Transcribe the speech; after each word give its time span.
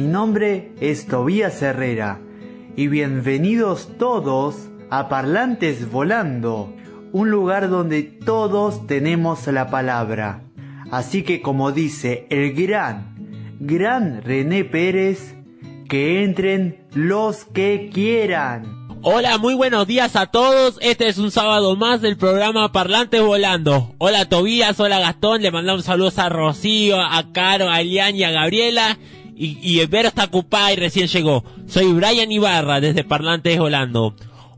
Mi 0.00 0.06
nombre 0.06 0.72
es 0.80 1.06
Tobías 1.06 1.60
Herrera 1.60 2.22
y 2.74 2.88
bienvenidos 2.88 3.98
todos 3.98 4.70
a 4.88 5.10
Parlantes 5.10 5.90
Volando, 5.90 6.74
un 7.12 7.30
lugar 7.30 7.68
donde 7.68 8.04
todos 8.04 8.86
tenemos 8.86 9.46
la 9.48 9.68
palabra. 9.68 10.42
Así 10.90 11.22
que 11.22 11.42
como 11.42 11.72
dice 11.72 12.26
el 12.30 12.54
gran, 12.54 13.58
gran 13.60 14.22
René 14.22 14.64
Pérez, 14.64 15.34
que 15.86 16.24
entren 16.24 16.86
los 16.94 17.44
que 17.44 17.90
quieran. 17.92 18.80
Hola, 19.02 19.36
muy 19.36 19.52
buenos 19.52 19.86
días 19.86 20.16
a 20.16 20.26
todos. 20.26 20.78
Este 20.80 21.08
es 21.08 21.18
un 21.18 21.30
sábado 21.30 21.76
más 21.76 22.00
del 22.00 22.16
programa 22.16 22.72
Parlantes 22.72 23.20
Volando. 23.20 23.94
Hola 23.98 24.26
Tobías, 24.30 24.80
hola 24.80 24.98
Gastón. 24.98 25.42
Le 25.42 25.50
mandamos 25.50 25.84
saludos 25.84 26.18
a 26.18 26.30
Rocío, 26.30 26.98
a 26.98 27.32
Caro, 27.32 27.68
a 27.68 27.82
Elian 27.82 28.16
y 28.16 28.24
a 28.24 28.30
Gabriela. 28.30 28.98
Y, 29.40 29.56
y 29.62 29.86
Vero 29.86 30.08
está 30.08 30.24
ocupada 30.24 30.70
y 30.70 30.76
recién 30.76 31.06
llegó. 31.08 31.42
Soy 31.66 31.90
Brian 31.94 32.30
Ibarra 32.30 32.78
desde 32.78 33.04
Parlantes 33.04 33.58
Volando. 33.58 34.14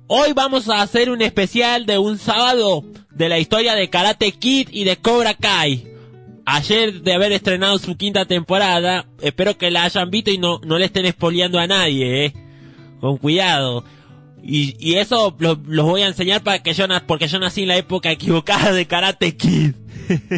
Hoy 0.08 0.32
vamos 0.32 0.68
a 0.68 0.82
hacer 0.82 1.08
un 1.08 1.22
especial 1.22 1.86
de 1.86 1.98
un 1.98 2.18
sábado 2.18 2.82
de 3.12 3.28
la 3.28 3.38
historia 3.38 3.76
de 3.76 3.88
Karate 3.88 4.32
Kid 4.32 4.70
y 4.72 4.82
de 4.82 4.96
Cobra 4.96 5.34
Kai. 5.34 5.86
Ayer 6.46 7.00
de 7.00 7.14
haber 7.14 7.30
estrenado 7.30 7.78
su 7.78 7.96
quinta 7.96 8.24
temporada, 8.24 9.06
espero 9.20 9.56
que 9.56 9.70
la 9.70 9.84
hayan 9.84 10.10
visto 10.10 10.32
y 10.32 10.38
no, 10.38 10.58
no 10.64 10.80
le 10.80 10.86
estén 10.86 11.06
espoleando 11.06 11.60
a 11.60 11.68
nadie, 11.68 12.24
eh. 12.24 12.34
Con 13.00 13.18
cuidado. 13.18 13.84
Y, 14.42 14.74
y 14.80 14.96
eso 14.96 15.36
los 15.38 15.58
lo 15.64 15.84
voy 15.84 16.02
a 16.02 16.08
enseñar 16.08 16.42
para 16.42 16.60
que 16.60 16.74
yo 16.74 16.86
porque 17.06 17.28
yo 17.28 17.38
nací 17.38 17.62
en 17.62 17.68
la 17.68 17.76
época 17.76 18.10
equivocada 18.10 18.72
de 18.72 18.86
Karate 18.86 19.36
Kid. 19.36 19.74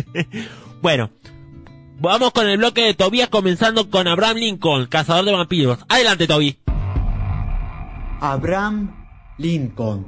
bueno, 0.82 1.10
vamos 2.00 2.32
con 2.32 2.46
el 2.48 2.58
bloque 2.58 2.82
de 2.82 2.94
Tobías 2.94 3.28
comenzando 3.28 3.90
con 3.90 4.06
Abraham 4.08 4.36
Lincoln, 4.36 4.86
cazador 4.86 5.24
de 5.24 5.32
vampiros. 5.32 5.78
Adelante, 5.88 6.26
Toby. 6.26 6.58
Abraham 8.20 8.94
Lincoln, 9.38 10.06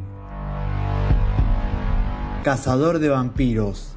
cazador 2.42 2.98
de 2.98 3.08
vampiros. 3.08 3.95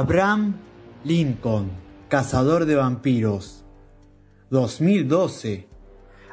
Abraham 0.00 0.54
Lincoln, 1.02 1.72
cazador 2.08 2.66
de 2.66 2.76
vampiros. 2.76 3.64
2012. 4.48 5.66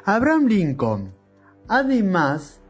Abraham 0.04 0.46
Lincoln, 0.46 1.12
además 1.66 2.60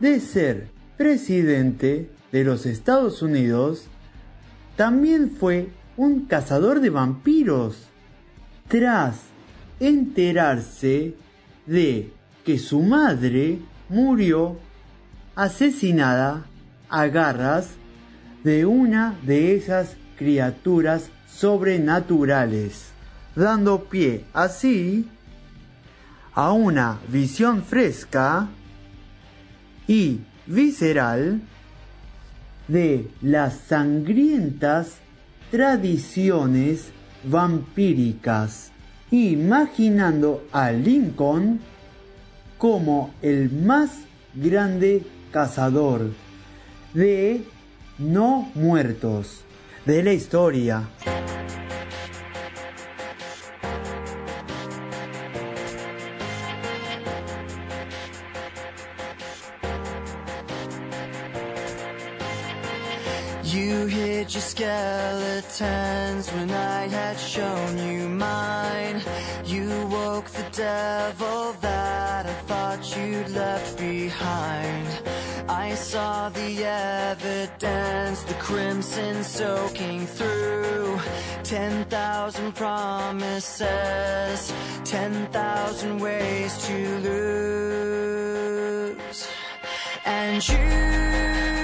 de 0.00 0.20
ser 0.20 0.70
presidente 0.96 2.10
de 2.32 2.42
los 2.42 2.64
Estados 2.64 3.20
Unidos, 3.20 3.88
también 4.76 5.30
fue 5.30 5.68
un 5.98 6.24
cazador 6.24 6.80
de 6.80 6.88
vampiros. 6.88 7.90
Tras 8.66 9.24
enterarse 9.78 11.16
de 11.66 12.14
que 12.46 12.58
su 12.58 12.80
madre 12.80 13.58
murió 13.90 14.56
asesinada 15.34 16.46
a 16.88 17.08
garras 17.08 17.72
de 18.42 18.64
una 18.64 19.18
de 19.26 19.54
esas 19.54 19.98
criaturas 20.16 21.10
sobrenaturales, 21.28 22.92
dando 23.34 23.84
pie 23.84 24.24
así 24.32 25.08
a 26.34 26.52
una 26.52 26.98
visión 27.08 27.62
fresca 27.62 28.48
y 29.86 30.20
visceral 30.46 31.40
de 32.68 33.08
las 33.20 33.54
sangrientas 33.68 34.96
tradiciones 35.50 36.90
vampíricas, 37.24 38.72
imaginando 39.10 40.44
a 40.52 40.72
Lincoln 40.72 41.60
como 42.58 43.14
el 43.22 43.50
más 43.50 43.90
grande 44.34 45.02
cazador 45.30 46.10
de 46.94 47.44
no 47.98 48.50
muertos 48.54 49.44
de 49.86 50.02
la 50.02 50.12
historia. 50.12 50.88
You 63.42 63.86
hid 63.86 64.32
your 64.32 64.40
skeletons 64.40 66.30
when 66.32 66.50
I 66.50 66.88
had 66.88 67.18
shown 67.18 67.78
you 67.78 68.08
mine. 68.08 69.02
You 69.44 69.86
woke 69.88 70.30
the 70.30 70.46
devil 70.50 71.54
that 71.60 72.26
I 72.26 72.32
thought 72.48 72.96
you'd 72.96 73.28
left 73.30 73.78
behind. 73.78 74.83
I 75.64 75.74
saw 75.76 76.28
the 76.28 76.62
evidence, 76.62 78.22
the 78.24 78.34
crimson 78.34 79.24
soaking 79.24 80.06
through. 80.06 81.00
Ten 81.42 81.86
thousand 81.86 82.54
promises, 82.54 83.62
ten 84.84 85.26
thousand 85.32 86.00
ways 86.00 86.58
to 86.66 86.98
lose. 87.08 88.46
And 90.04 90.46
you 90.46 91.63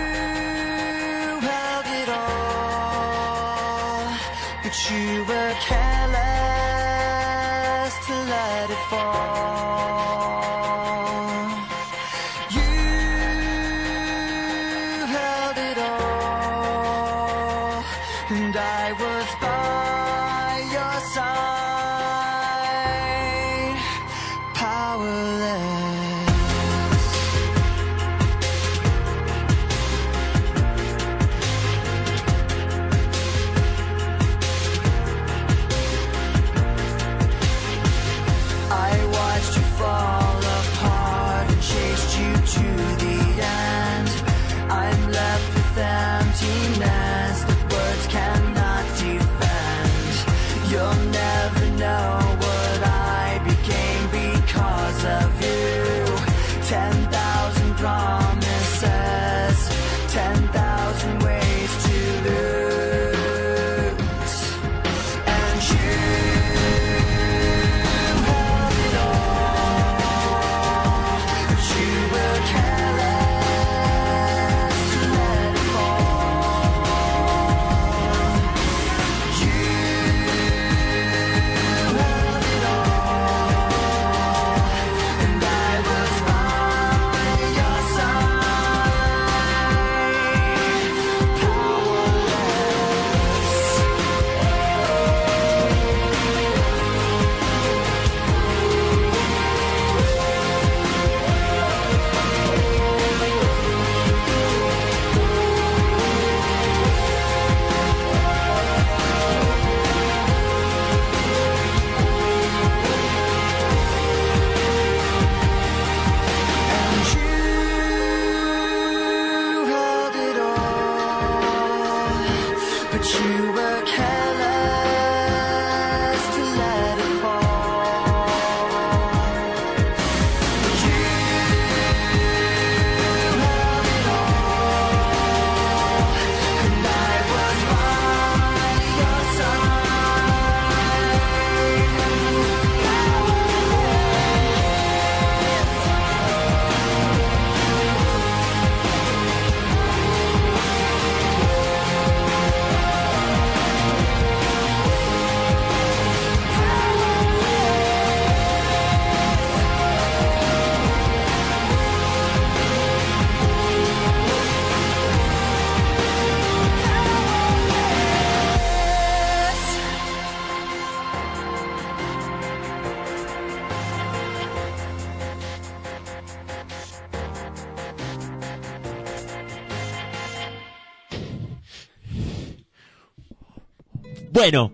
Bueno, 184.50 184.72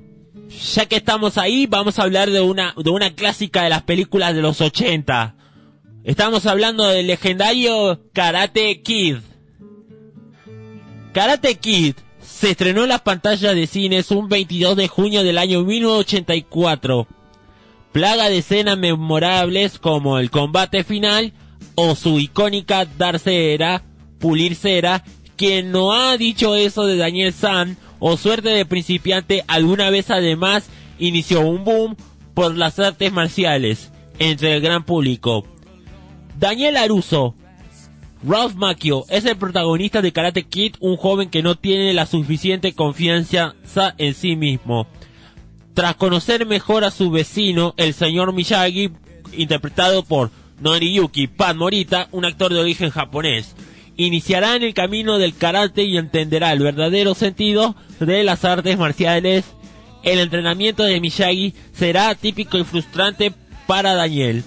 ya 0.74 0.86
que 0.86 0.96
estamos 0.96 1.36
ahí, 1.36 1.66
vamos 1.66 1.98
a 1.98 2.04
hablar 2.04 2.30
de 2.30 2.40
una, 2.40 2.72
de 2.82 2.88
una 2.88 3.14
clásica 3.14 3.62
de 3.62 3.68
las 3.68 3.82
películas 3.82 4.34
de 4.34 4.40
los 4.40 4.62
80. 4.62 5.36
Estamos 6.02 6.46
hablando 6.46 6.86
del 6.88 7.08
legendario 7.08 8.00
Karate 8.14 8.80
Kid. 8.80 9.16
Karate 11.12 11.56
Kid 11.56 11.92
se 12.22 12.52
estrenó 12.52 12.84
en 12.84 12.88
las 12.88 13.02
pantallas 13.02 13.54
de 13.54 13.66
cines 13.66 14.10
un 14.10 14.30
22 14.30 14.76
de 14.76 14.88
junio 14.88 15.22
del 15.22 15.36
año 15.36 15.62
1984. 15.62 17.06
Plaga 17.92 18.30
de 18.30 18.38
escenas 18.38 18.78
memorables 18.78 19.78
como 19.78 20.18
el 20.18 20.30
combate 20.30 20.84
final 20.84 21.34
o 21.74 21.94
su 21.96 22.18
icónica 22.18 22.86
dar 22.86 23.18
cera, 23.18 23.82
pulir 24.20 24.54
cera, 24.56 25.04
quien 25.36 25.70
no 25.70 25.92
ha 25.92 26.16
dicho 26.16 26.54
eso 26.54 26.86
de 26.86 26.96
Daniel 26.96 27.34
San 27.34 27.76
o 27.98 28.16
suerte 28.16 28.50
de 28.50 28.66
principiante 28.66 29.44
alguna 29.46 29.90
vez 29.90 30.10
además 30.10 30.68
inició 30.98 31.40
un 31.40 31.64
boom 31.64 31.96
por 32.34 32.56
las 32.56 32.78
artes 32.78 33.12
marciales 33.12 33.90
entre 34.18 34.54
el 34.54 34.60
gran 34.60 34.84
público. 34.84 35.44
Daniel 36.38 36.76
Aruso, 36.76 37.34
Ralph 38.26 38.54
Macchio 38.54 39.04
es 39.08 39.24
el 39.24 39.36
protagonista 39.36 40.02
de 40.02 40.12
Karate 40.12 40.44
Kid, 40.44 40.76
un 40.80 40.96
joven 40.96 41.30
que 41.30 41.42
no 41.42 41.56
tiene 41.56 41.94
la 41.94 42.06
suficiente 42.06 42.74
confianza 42.74 43.54
en 43.98 44.14
sí 44.14 44.36
mismo. 44.36 44.86
Tras 45.74 45.96
conocer 45.96 46.46
mejor 46.46 46.84
a 46.84 46.90
su 46.90 47.10
vecino, 47.10 47.74
el 47.76 47.94
señor 47.94 48.32
Miyagi, 48.32 48.90
interpretado 49.36 50.02
por 50.02 50.30
Noriyuki 50.60 51.26
Pan 51.26 51.58
Morita, 51.58 52.08
un 52.12 52.24
actor 52.24 52.52
de 52.52 52.60
origen 52.60 52.90
japonés, 52.90 53.54
iniciará 53.96 54.56
en 54.56 54.62
el 54.62 54.74
camino 54.74 55.18
del 55.18 55.36
karate 55.36 55.84
y 55.84 55.96
entenderá 55.96 56.52
el 56.52 56.60
verdadero 56.60 57.14
sentido 57.14 57.76
de 58.00 58.24
las 58.24 58.44
artes 58.44 58.78
marciales. 58.78 59.44
El 60.02 60.20
entrenamiento 60.20 60.84
de 60.84 61.00
Miyagi 61.00 61.54
será 61.72 62.14
típico 62.14 62.58
y 62.58 62.64
frustrante 62.64 63.32
para 63.66 63.94
Daniel. 63.94 64.44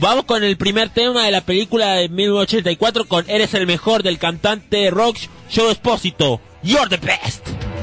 Vamos 0.00 0.24
con 0.24 0.42
el 0.42 0.56
primer 0.56 0.88
tema 0.88 1.24
de 1.24 1.30
la 1.30 1.42
película 1.42 1.94
de 1.94 2.08
1984 2.08 3.04
con 3.06 3.28
Eres 3.28 3.52
el 3.54 3.66
mejor 3.66 4.02
del 4.02 4.18
cantante 4.18 4.90
rock 4.90 5.18
Joe 5.54 5.72
Espósito. 5.72 6.40
You're 6.62 6.88
the 6.88 6.96
best. 6.96 7.73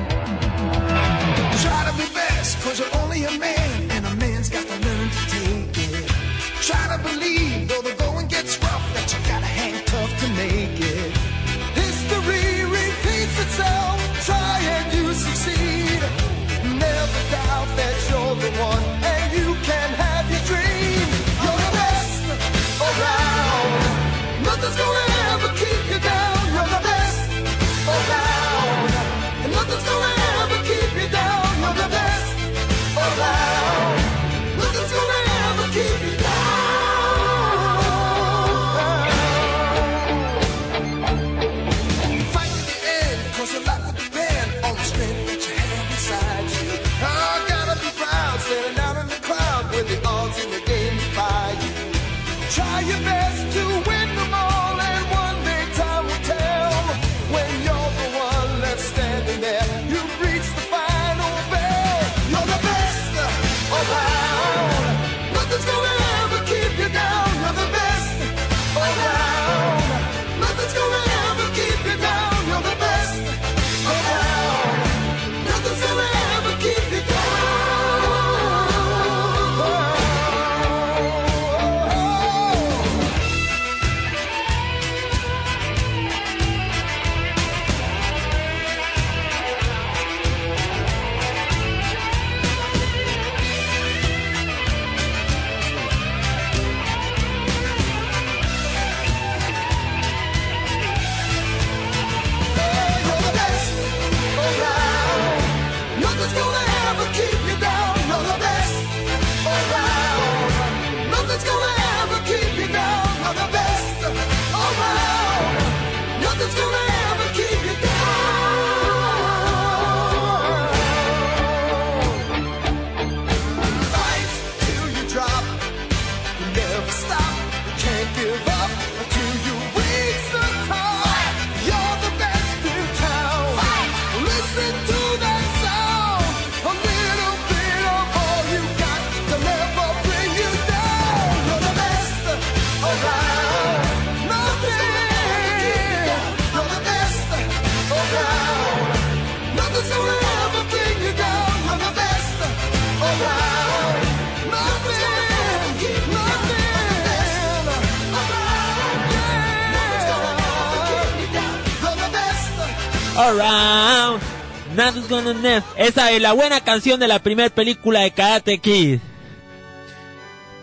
Esa 165.75 166.12
es 166.12 166.22
la 166.22 166.34
buena 166.34 166.62
canción 166.62 167.00
de 167.00 167.08
la 167.08 167.20
primera 167.20 167.50
película 167.50 168.01
de 168.01 168.12
Karate 168.12 168.60
Kid. 168.60 169.00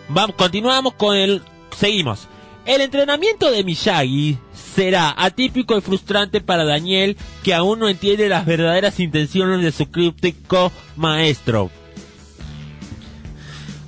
Vamos, 0.09 0.35
continuamos 0.35 0.93
con 0.95 1.15
el. 1.15 1.41
Seguimos. 1.77 2.27
El 2.65 2.81
entrenamiento 2.81 3.49
de 3.51 3.63
Miyagi 3.63 4.37
será 4.53 5.13
atípico 5.17 5.77
y 5.77 5.81
frustrante 5.81 6.41
para 6.41 6.65
Daniel, 6.65 7.17
que 7.43 7.53
aún 7.53 7.79
no 7.79 7.89
entiende 7.89 8.29
las 8.29 8.45
verdaderas 8.45 8.99
intenciones 8.99 9.61
de 9.61 9.71
su 9.71 9.89
críptico 9.89 10.71
maestro. 10.95 11.71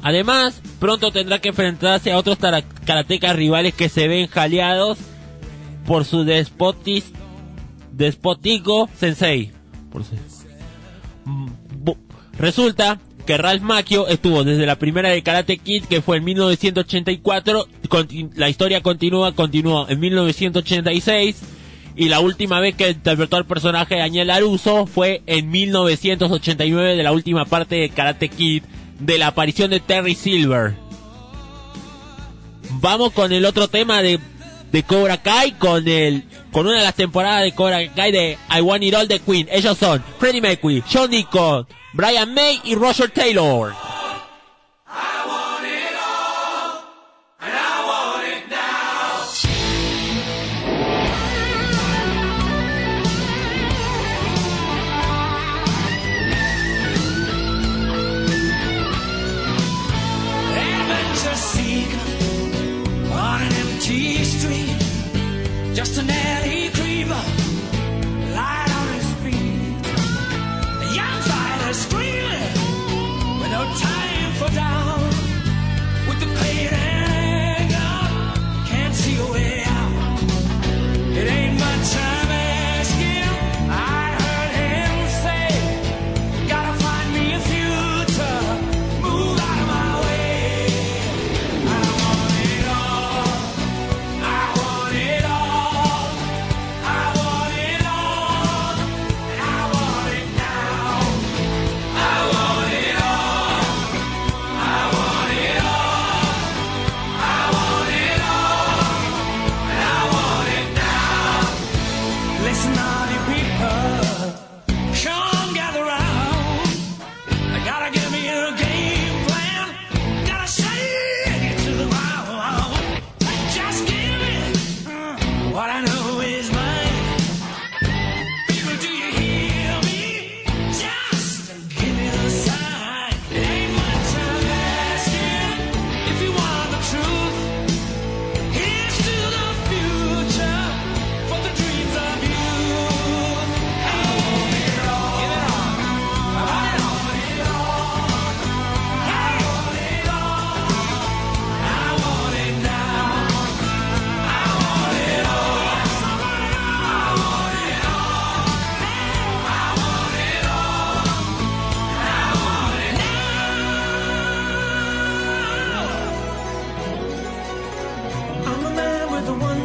Además, 0.01 0.61
pronto 0.79 1.11
tendrá 1.11 1.39
que 1.39 1.49
enfrentarse 1.49 2.11
a 2.11 2.17
otros 2.17 2.37
karatecas 2.85 3.35
rivales 3.35 3.73
que 3.73 3.89
se 3.89 4.07
ven 4.07 4.27
jaleados 4.27 4.97
por 5.85 6.05
su 6.05 6.23
despotis, 6.23 7.11
despótico 7.91 8.89
sensei. 8.97 9.51
Por 9.91 10.03
Mm, 11.25 11.47
Resulta 12.39 12.99
que 13.27 13.37
Ralph 13.37 13.61
Macchio 13.61 14.07
estuvo 14.07 14.43
desde 14.43 14.65
la 14.65 14.77
primera 14.79 15.09
de 15.09 15.21
Karate 15.21 15.57
Kid, 15.59 15.83
que 15.85 16.01
fue 16.01 16.17
en 16.17 16.23
1984, 16.23 17.67
conti- 17.87 18.29
la 18.35 18.49
historia 18.49 18.81
continúa, 18.81 19.33
continuó 19.35 19.87
en 19.89 19.99
1986, 19.99 21.41
y 21.95 22.09
la 22.09 22.19
última 22.19 22.59
vez 22.59 22.73
que 22.75 22.89
interpretó 22.89 23.35
al 23.35 23.45
personaje 23.45 23.95
de 23.95 24.01
Daniel 24.01 24.31
Aruso 24.31 24.87
fue 24.87 25.21
en 25.27 25.51
1989 25.51 26.95
de 26.95 27.03
la 27.03 27.11
última 27.11 27.45
parte 27.45 27.75
de 27.75 27.89
Karate 27.89 28.29
Kid, 28.29 28.63
de 28.99 29.17
la 29.19 29.27
aparición 29.27 29.69
de 29.69 29.79
Terry 29.81 30.15
Silver. 30.15 30.73
Vamos 32.79 33.11
con 33.11 33.31
el 33.33 33.45
otro 33.45 33.67
tema 33.67 34.01
de, 34.01 34.19
de 34.71 34.83
Cobra 34.83 35.21
Kai, 35.21 35.51
con 35.51 35.87
el 35.87 36.23
con 36.51 36.67
una 36.67 36.77
de 36.77 36.83
las 36.83 36.95
temporadas 36.95 37.43
de 37.43 37.53
Cobra 37.53 37.79
Kai 37.93 38.11
de 38.11 38.37
I 38.49 38.61
Want 38.61 38.83
It 38.83 38.95
All 38.95 39.07
de 39.07 39.19
Queen. 39.19 39.47
Ellos 39.51 39.77
son 39.77 40.03
Freddie 40.19 40.41
Mercury, 40.41 40.83
John 40.91 41.09
Deacon, 41.09 41.67
Brian 41.93 42.33
May 42.33 42.61
y 42.63 42.75
Roger 42.75 43.09
Taylor. 43.09 43.73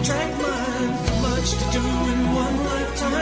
Track 0.07 0.31
mind. 0.39 0.93
Much 1.27 1.51
to 1.61 1.67
do 1.75 1.83
in 2.13 2.21
one 2.43 2.57
lifetime. 2.71 3.13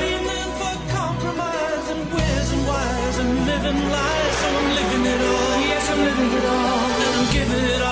Leaning 0.00 0.50
for 0.58 0.76
compromise 0.98 1.86
and 1.94 2.02
where's 2.12 2.50
and 2.54 2.62
whys 2.70 3.16
and 3.22 3.32
living 3.50 3.80
lies. 3.96 4.34
So 4.40 4.46
I'm 4.58 4.68
living 4.78 5.04
it 5.14 5.20
all. 5.32 5.58
Yes, 5.70 5.90
I'm 5.90 6.00
living 6.08 6.30
it 6.38 6.44
all. 6.54 6.90
And 7.04 7.14
I'm 7.18 7.32
giving 7.34 7.64
it 7.74 7.82
all. 7.82 7.85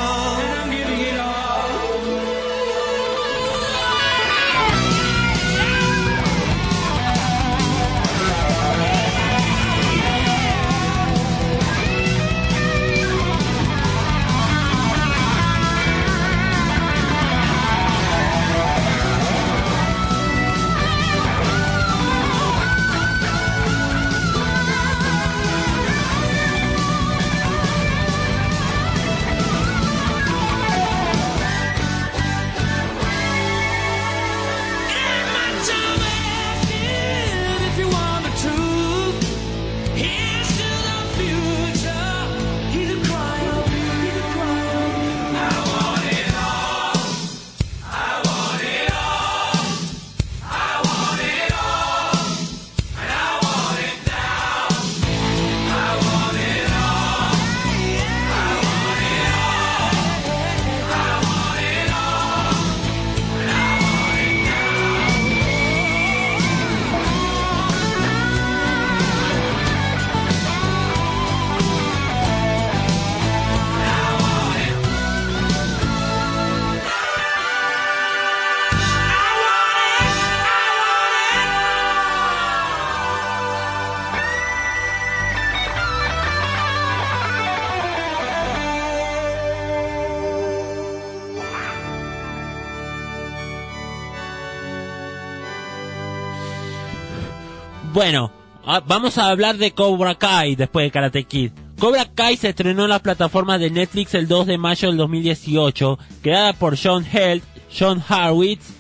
Bueno, 97.94 98.32
ah, 98.66 98.82
vamos 98.84 99.18
a 99.18 99.28
hablar 99.28 99.56
de 99.56 99.70
Cobra 99.70 100.16
Kai 100.16 100.56
después 100.56 100.84
de 100.84 100.90
Karate 100.90 101.22
Kid. 101.24 101.52
Cobra 101.78 102.04
Kai 102.12 102.36
se 102.36 102.48
estrenó 102.48 102.82
en 102.84 102.90
las 102.90 103.02
plataformas 103.02 103.60
de 103.60 103.70
Netflix 103.70 104.14
el 104.14 104.26
2 104.26 104.46
de 104.48 104.58
mayo 104.58 104.88
del 104.88 104.96
2018, 104.96 105.98
creada 106.20 106.52
por 106.54 106.76
John 106.76 107.04
Held, 107.10 107.42
John 107.76 108.02
Harwitz 108.08 108.72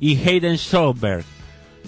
y 0.00 0.16
Hayden 0.16 0.56
Schoenberg. 0.58 1.24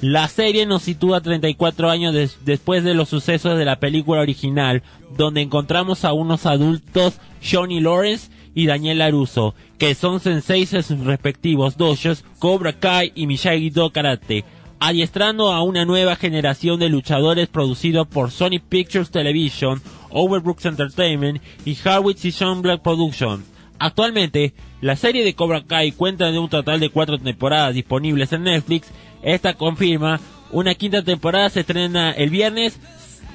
La 0.01 0.29
serie 0.29 0.65
nos 0.67 0.83
sitúa 0.83 1.21
34 1.21 1.91
años 1.91 2.15
des- 2.15 2.39
después 2.45 2.83
de 2.85 2.95
los 2.95 3.09
sucesos 3.09 3.59
de 3.59 3.65
la 3.65 3.81
película 3.81 4.21
original, 4.21 4.85
donde 5.17 5.41
encontramos 5.43 6.05
a 6.05 6.13
unos 6.13 6.47
adultos, 6.47 7.19
Johnny 7.45 7.81
Lawrence 7.81 8.31
y 8.55 8.67
Daniel 8.67 8.99
Laruso, 8.99 9.55
que 9.79 9.97
son 9.97 10.21
senseis 10.21 10.73
en 10.75 10.85
sus 10.85 11.01
respectivos 11.01 11.77
dojos, 11.77 12.25
Cobra 12.39 12.73
Kai 12.73 13.11
y 13.17 13.27
Miyagi-Do 13.27 13.91
Karate, 13.91 14.45
adiestrando 14.85 15.53
a 15.53 15.63
una 15.63 15.85
nueva 15.85 16.17
generación 16.17 16.81
de 16.81 16.89
luchadores 16.89 17.47
producido 17.47 18.05
por 18.05 18.33
Sony 18.33 18.59
Pictures 18.69 19.13
Television, 19.13 19.81
Overbrooks 20.11 20.67
Entertainment 20.67 21.41
y 21.65 21.79
Harwitz 21.85 22.25
y 22.25 22.33
Schoenberg 22.33 22.83
Productions. 22.83 23.45
Actualmente, 23.79 24.55
la 24.81 24.97
serie 24.97 25.25
de 25.25 25.35
Cobra 25.35 25.63
Kai 25.63 25.93
cuenta 25.93 26.33
de 26.33 26.39
un 26.41 26.49
total 26.49 26.81
de 26.81 26.91
cuatro 26.91 27.17
temporadas 27.17 27.75
disponibles 27.75 28.33
en 28.33 28.43
Netflix. 28.43 28.89
Esta 29.23 29.55
confirma 29.55 30.19
una 30.51 30.75
quinta 30.75 31.01
temporada 31.05 31.49
se 31.49 31.61
estrena 31.61 32.11
el 32.11 32.31
viernes 32.31 32.81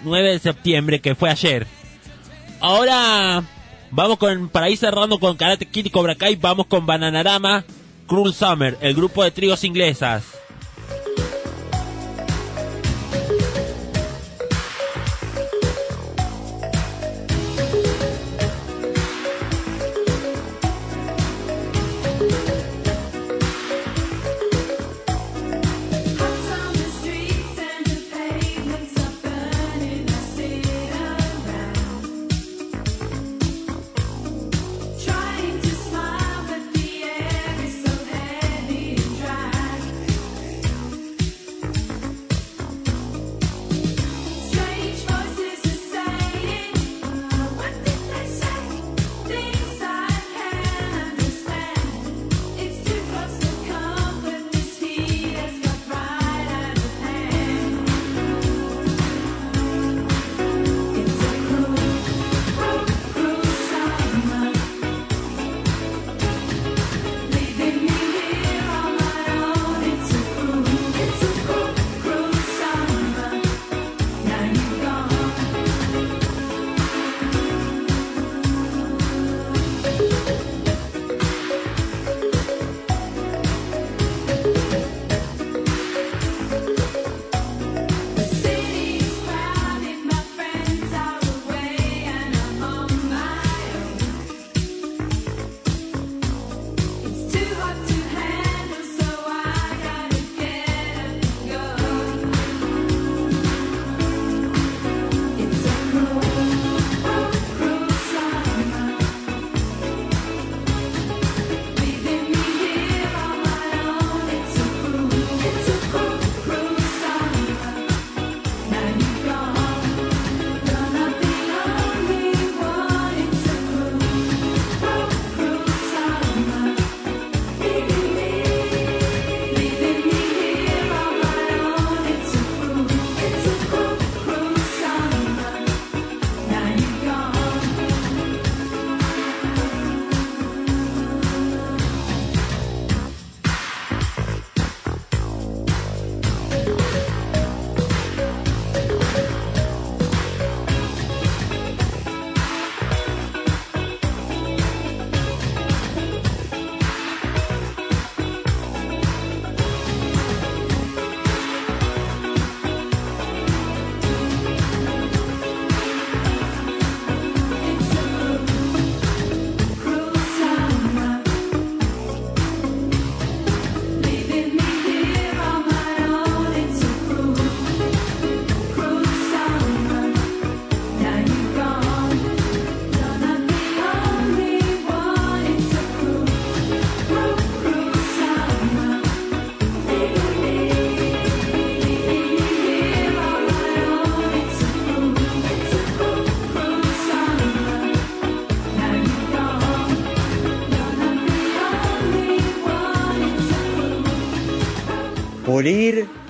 9 0.04 0.34
de 0.34 0.40
septiembre, 0.40 1.00
que 1.00 1.16
fue 1.16 1.30
ayer. 1.30 1.66
Ahora 2.60 3.42
vamos 3.90 4.18
con, 4.18 4.50
para 4.50 4.70
ir 4.70 4.78
cerrando 4.78 5.18
con 5.18 5.38
Karate 5.38 5.66
Kid 5.66 5.86
y 5.86 5.90
Cobra 5.92 6.16
Kai, 6.16 6.36
vamos 6.36 6.66
con 6.68 6.86
Bananarama, 6.86 7.64
Cruel 8.06 8.34
Summer, 8.34 8.78
el 8.82 8.96
grupo 8.96 9.24
de 9.24 9.32
trigos 9.32 9.64
inglesas. 9.64 10.37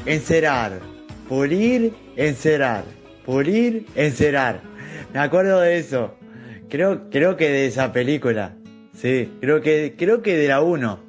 Encerar, 0.08 0.80
pulir, 1.28 1.94
encerar, 2.16 2.84
pulir, 3.26 3.86
encerar. 3.96 4.62
Me 5.14 5.20
acuerdo 5.20 5.60
de 5.62 5.78
eso. 5.78 6.16
Creo, 6.70 7.10
creo 7.10 7.38
que 7.38 7.50
de 7.50 7.68
esa 7.68 7.92
película. 7.92 8.56
Sí, 8.94 9.30
creo 9.40 9.62
que, 9.62 9.96
creo 9.98 10.22
que 10.22 10.36
de 10.36 10.48
la 10.48 10.62
1. 10.62 11.00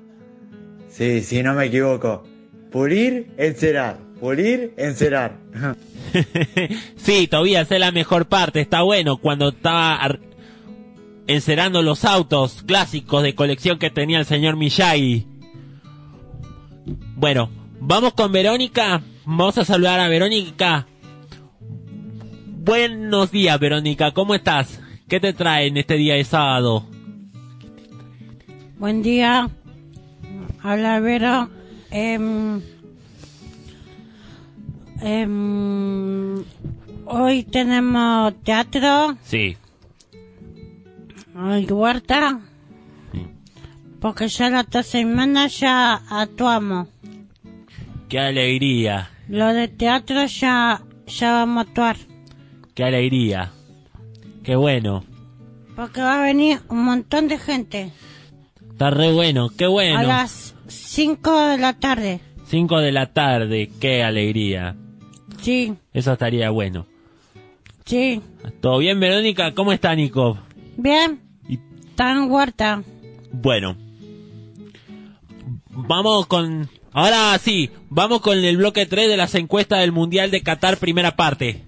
Sí, 0.88 1.22
si 1.22 1.42
no 1.42 1.54
me 1.54 1.66
equivoco. 1.66 2.24
Pulir, 2.70 3.28
encerar, 3.38 3.98
pulir, 4.20 4.74
encerar. 4.76 5.36
sí, 6.96 7.28
Tobías 7.28 7.70
es 7.70 7.80
la 7.80 7.92
mejor 7.92 8.26
parte. 8.26 8.60
Está 8.60 8.82
bueno 8.82 9.16
cuando 9.16 9.48
estaba 9.48 10.18
encerando 11.26 11.82
los 11.82 12.04
autos 12.04 12.62
clásicos 12.66 13.22
de 13.22 13.34
colección 13.34 13.78
que 13.78 13.90
tenía 13.90 14.18
el 14.18 14.26
señor 14.26 14.56
Miyagi. 14.56 15.26
Bueno, 17.16 17.50
vamos 17.80 18.14
con 18.14 18.32
Verónica. 18.32 19.02
Vamos 19.24 19.58
a 19.58 19.64
saludar 19.64 20.00
a 20.00 20.08
Verónica. 20.08 20.86
Buenos 22.60 23.30
días, 23.30 23.58
Verónica. 23.58 24.12
¿Cómo 24.12 24.34
estás? 24.34 24.80
¿Qué 25.08 25.20
te 25.20 25.32
trae 25.32 25.66
en 25.68 25.76
este 25.76 25.94
día 25.94 26.14
de 26.14 26.24
sábado? 26.24 26.86
Buen 28.78 29.02
día. 29.02 29.48
Habla 30.62 31.00
Vero. 31.00 31.48
Em, 31.90 32.60
hoy 37.06 37.44
tenemos 37.44 38.34
teatro, 38.42 39.16
Sí. 39.22 39.56
hay 41.36 41.64
huerta, 41.66 42.40
porque 44.00 44.28
ya 44.28 44.50
la 44.50 44.60
otra 44.62 44.82
semana 44.82 45.46
ya 45.46 45.94
actuamos. 46.10 46.88
Qué 48.08 48.18
alegría. 48.18 49.10
Lo 49.28 49.52
de 49.52 49.68
teatro 49.68 50.24
ya, 50.26 50.82
ya 51.06 51.32
vamos 51.32 51.58
a 51.58 51.68
actuar, 51.68 51.96
Qué 52.74 52.84
alegría. 52.84 53.50
Qué 54.44 54.56
bueno. 54.56 55.04
porque 55.76 56.00
va 56.00 56.20
a 56.20 56.22
venir 56.24 56.60
un 56.68 56.84
montón 56.84 57.28
de 57.28 57.38
gente 57.38 57.92
Está 58.70 58.90
re 58.90 59.12
bueno. 59.12 59.50
Qué 59.56 59.66
bueno. 59.66 59.98
a 59.98 60.02
las 60.04 60.54
5 60.68 61.48
de 61.48 61.58
la 61.58 61.72
tarde. 61.74 62.20
5 62.46 62.78
de 62.78 62.92
la 62.92 63.12
tarde. 63.12 63.70
Qué 63.80 64.02
alegría. 64.04 64.76
Sí, 65.42 65.74
Eso 65.92 66.12
estaría 66.12 66.50
bueno. 66.50 66.86
sí. 67.84 68.22
¿Todo 68.60 68.78
bien, 68.78 68.98
Verónica? 69.00 69.52
¿Cómo 69.54 69.72
está, 69.72 69.94
Nico? 69.94 70.38
Bien, 70.76 71.20
Y- 71.48 71.58
en 71.98 72.30
huerta. 72.30 72.82
Bueno. 73.32 73.76
Vamos 75.70 76.26
con... 76.26 76.68
Ahora 76.92 77.38
sí, 77.38 77.70
vamos 77.90 78.22
con 78.22 78.38
el 78.38 78.56
bloque 78.56 78.86
3 78.86 79.08
de 79.08 79.16
las 79.16 79.34
encuestas 79.34 79.80
del 79.80 79.92
Mundial 79.92 80.30
de 80.30 80.42
Qatar, 80.42 80.78
primera 80.78 81.16
parte. 81.16 81.62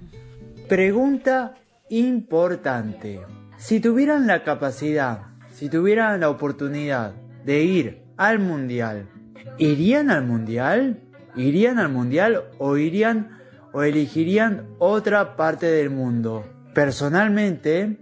Pregunta 0.69 1.55
importante. 1.91 3.21
Si 3.59 3.81
tuvieran 3.81 4.27
la 4.27 4.45
capacidad, 4.45 5.23
si 5.53 5.69
tuvieran 5.69 6.21
la 6.21 6.31
oportunidad 6.31 7.13
de 7.45 7.65
ir 7.65 8.03
al 8.17 8.39
mundial, 8.39 9.09
¿irían 9.59 10.11
al 10.11 10.25
mundial? 10.25 11.01
¿Irían 11.37 11.79
al 11.79 11.91
mundial 11.91 12.45
o 12.59 12.77
irían 12.77 13.39
o 13.73 13.83
elegirían 13.83 14.69
otra 14.79 15.37
parte 15.37 15.67
del 15.67 15.91
mundo? 15.91 16.45
Personalmente, 16.75 17.99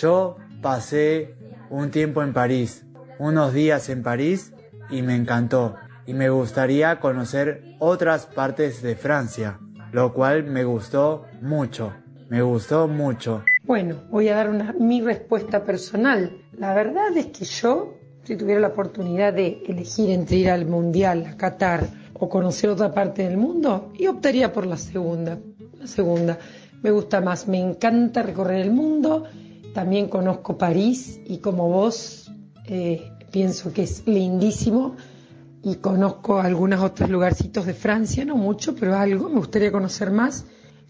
yo 0.00 0.38
pasé 0.62 1.34
un 1.68 1.90
tiempo 1.90 2.22
en 2.22 2.32
París, 2.32 2.86
unos 3.18 3.52
días 3.52 3.88
en 3.88 4.02
París 4.02 4.52
y 4.90 5.02
me 5.02 5.14
encantó. 5.14 5.76
Y 6.06 6.14
me 6.14 6.30
gustaría 6.30 7.00
conocer 7.00 7.64
otras 7.80 8.26
partes 8.26 8.80
de 8.80 8.94
Francia, 8.94 9.58
lo 9.92 10.14
cual 10.14 10.44
me 10.44 10.62
gustó 10.64 11.24
mucho. 11.42 11.92
Me 12.28 12.42
gustó 12.42 12.86
mucho. 12.86 13.42
Bueno, 13.64 13.96
voy 14.10 14.28
a 14.28 14.36
dar 14.36 14.48
una, 14.48 14.72
mi 14.72 15.00
respuesta 15.00 15.64
personal. 15.64 16.38
La 16.56 16.74
verdad 16.74 17.16
es 17.16 17.26
que 17.26 17.44
yo, 17.44 17.94
si 18.22 18.36
tuviera 18.36 18.60
la 18.60 18.68
oportunidad 18.68 19.32
de 19.32 19.62
elegir 19.66 20.10
entre 20.10 20.36
ir 20.36 20.50
al 20.50 20.66
Mundial, 20.66 21.26
a 21.26 21.36
Qatar 21.36 21.88
o 22.14 22.28
conocer 22.28 22.70
otra 22.70 22.92
parte 22.92 23.24
del 23.24 23.36
mundo, 23.36 23.92
y 23.98 24.06
optaría 24.06 24.52
por 24.52 24.66
la 24.66 24.76
segunda. 24.76 25.38
La 25.78 25.86
segunda. 25.88 26.38
Me 26.82 26.92
gusta 26.92 27.20
más, 27.20 27.48
me 27.48 27.58
encanta 27.58 28.22
recorrer 28.22 28.60
el 28.60 28.70
mundo. 28.70 29.24
También 29.74 30.08
conozco 30.08 30.56
París 30.56 31.20
y 31.26 31.38
como 31.38 31.68
vos, 31.68 32.30
eh, 32.66 33.10
pienso 33.32 33.72
que 33.72 33.82
es 33.82 34.06
lindísimo. 34.06 34.96
Y 35.62 35.76
conozco 35.76 36.38
algunos 36.38 36.80
otros 36.82 37.10
lugarcitos 37.10 37.66
de 37.66 37.74
Francia, 37.74 38.24
no 38.24 38.36
mucho, 38.36 38.74
pero 38.74 38.94
algo, 38.96 39.28
me 39.28 39.36
gustaría 39.38 39.72
conocer 39.72 40.10
más. 40.10 40.46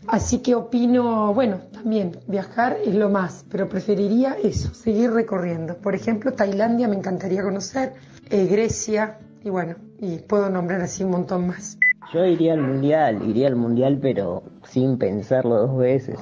Así 0.07 0.39
que 0.39 0.55
opino, 0.55 1.33
bueno, 1.35 1.59
también 1.73 2.19
viajar 2.29 2.77
es 2.85 2.95
lo 2.95 3.09
más, 3.09 3.45
pero 3.51 3.69
preferiría 3.69 4.37
eso, 4.43 4.73
seguir 4.75 5.11
recorriendo. 5.13 5.77
Por 5.79 5.95
ejemplo, 5.95 6.33
Tailandia 6.33 6.87
me 6.89 6.97
encantaría 6.97 7.43
conocer, 7.43 7.95
eh, 8.31 8.47
Grecia, 8.47 9.19
y 9.43 9.51
bueno, 9.51 9.77
y 10.01 10.19
puedo 10.19 10.49
nombrar 10.51 10.83
así 10.83 11.03
un 11.03 11.11
montón 11.11 11.49
más. 11.49 11.79
Yo 12.13 12.25
iría 12.25 12.53
al 12.53 12.61
mundial, 12.61 13.29
iría 13.29 13.49
al 13.49 13.57
mundial 13.57 13.99
pero 14.01 14.45
sin 14.63 14.97
pensarlo 14.97 15.57
dos 15.67 15.77
veces, 15.77 16.21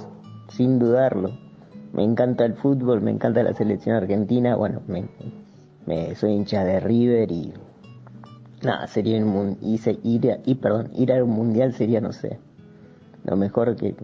sin 0.49 0.79
dudarlo. 0.79 1.31
Me 1.93 2.05
encanta 2.05 2.45
el 2.47 2.55
fútbol, 2.55 3.03
me 3.03 3.11
encanta 3.11 3.43
la 3.43 3.53
selección 3.53 3.97
argentina, 3.97 4.57
bueno, 4.57 4.81
me, 4.87 5.05
me- 5.87 6.15
soy 6.15 6.33
hincha 6.33 6.65
de 6.65 6.81
River 6.81 7.31
y 7.31 7.53
nada, 8.65 8.87
sería 8.87 9.19
un 9.25 9.29
mun- 9.29 9.59
y 9.61 9.79
se- 9.79 9.99
ir, 10.03 10.31
a- 10.31 10.39
y 10.45 10.55
perdón, 10.57 10.91
ir 10.95 11.13
al 11.13 11.25
mundial 11.27 11.73
sería 11.75 12.01
no 12.01 12.13
sé, 12.13 12.39
lo 13.25 13.37
mejor 13.37 13.77
que 13.77 13.95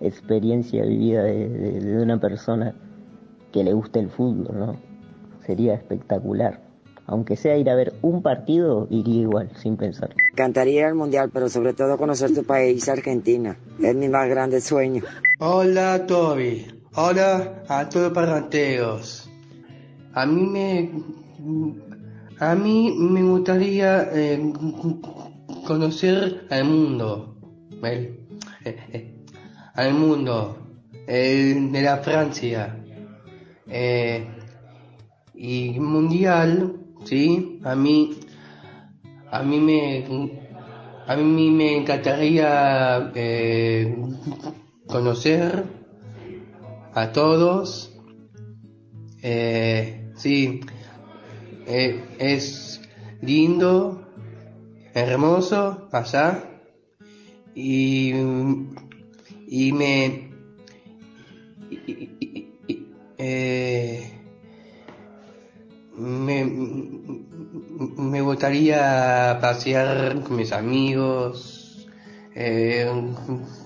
experiencia 0.00 0.84
vivida 0.84 1.22
de, 1.22 1.48
de- 1.48 1.80
de 1.80 2.02
una 2.02 2.20
persona 2.20 2.74
que 3.52 3.64
le 3.64 3.72
guste 3.72 3.98
el 4.00 4.10
fútbol, 4.10 4.58
¿no? 4.58 4.76
Sería 5.44 5.74
espectacular. 5.74 6.60
Aunque 7.06 7.36
sea 7.36 7.56
ir 7.56 7.70
a 7.70 7.74
ver 7.74 7.94
un 8.02 8.20
partido, 8.22 8.86
iría 8.90 9.22
igual, 9.22 9.50
sin 9.56 9.76
pensar. 9.78 10.10
encantaría 10.32 10.80
ir 10.80 10.84
al 10.84 10.94
mundial, 10.94 11.30
pero 11.32 11.48
sobre 11.48 11.72
todo 11.72 11.96
conocer 11.96 12.34
tu 12.34 12.44
país, 12.44 12.86
Argentina. 12.88 13.56
Es 13.82 13.96
mi 13.96 14.08
más 14.08 14.28
grande 14.28 14.60
sueño. 14.60 15.02
Hola 15.38 16.06
Toby, 16.06 16.66
hola 16.94 17.62
a 17.68 17.88
todos 17.88 18.12
los. 18.78 19.30
A 20.12 20.26
mí 20.26 20.42
me, 20.42 20.90
a 22.40 22.54
mí 22.54 22.94
me 22.98 23.22
gustaría 23.22 24.08
eh, 24.12 24.52
conocer 25.66 26.46
al 26.50 26.64
mundo, 26.64 27.36
el- 27.82 28.20
eh, 28.64 28.76
eh, 28.92 29.14
al 29.74 29.94
mundo 29.94 30.58
eh, 31.06 31.54
de 31.72 31.82
la 31.82 31.98
Francia 31.98 32.76
y 35.34 35.78
mundial, 35.78 36.74
sí. 37.04 37.60
A 37.64 37.74
mí, 37.74 38.10
a 39.30 39.42
mí 39.42 39.60
me, 39.60 40.04
a 41.06 41.16
mí 41.16 41.50
me 41.50 41.76
encantaría 41.78 43.12
conocer 44.86 45.64
a 46.94 47.12
todos. 47.12 47.92
Sí, 50.16 50.60
eh, 51.68 52.02
es 52.18 52.80
lindo, 53.20 54.02
hermoso 54.94 55.88
allá 55.92 56.42
y, 57.54 58.12
y 59.46 59.72
me 59.72 60.30
y- 61.70 62.08
eh, 63.18 64.18
me, 65.96 66.44
me 67.96 68.20
gustaría 68.22 69.38
pasear 69.40 70.22
con 70.22 70.36
mis 70.36 70.52
amigos, 70.52 71.86
eh, 72.34 72.88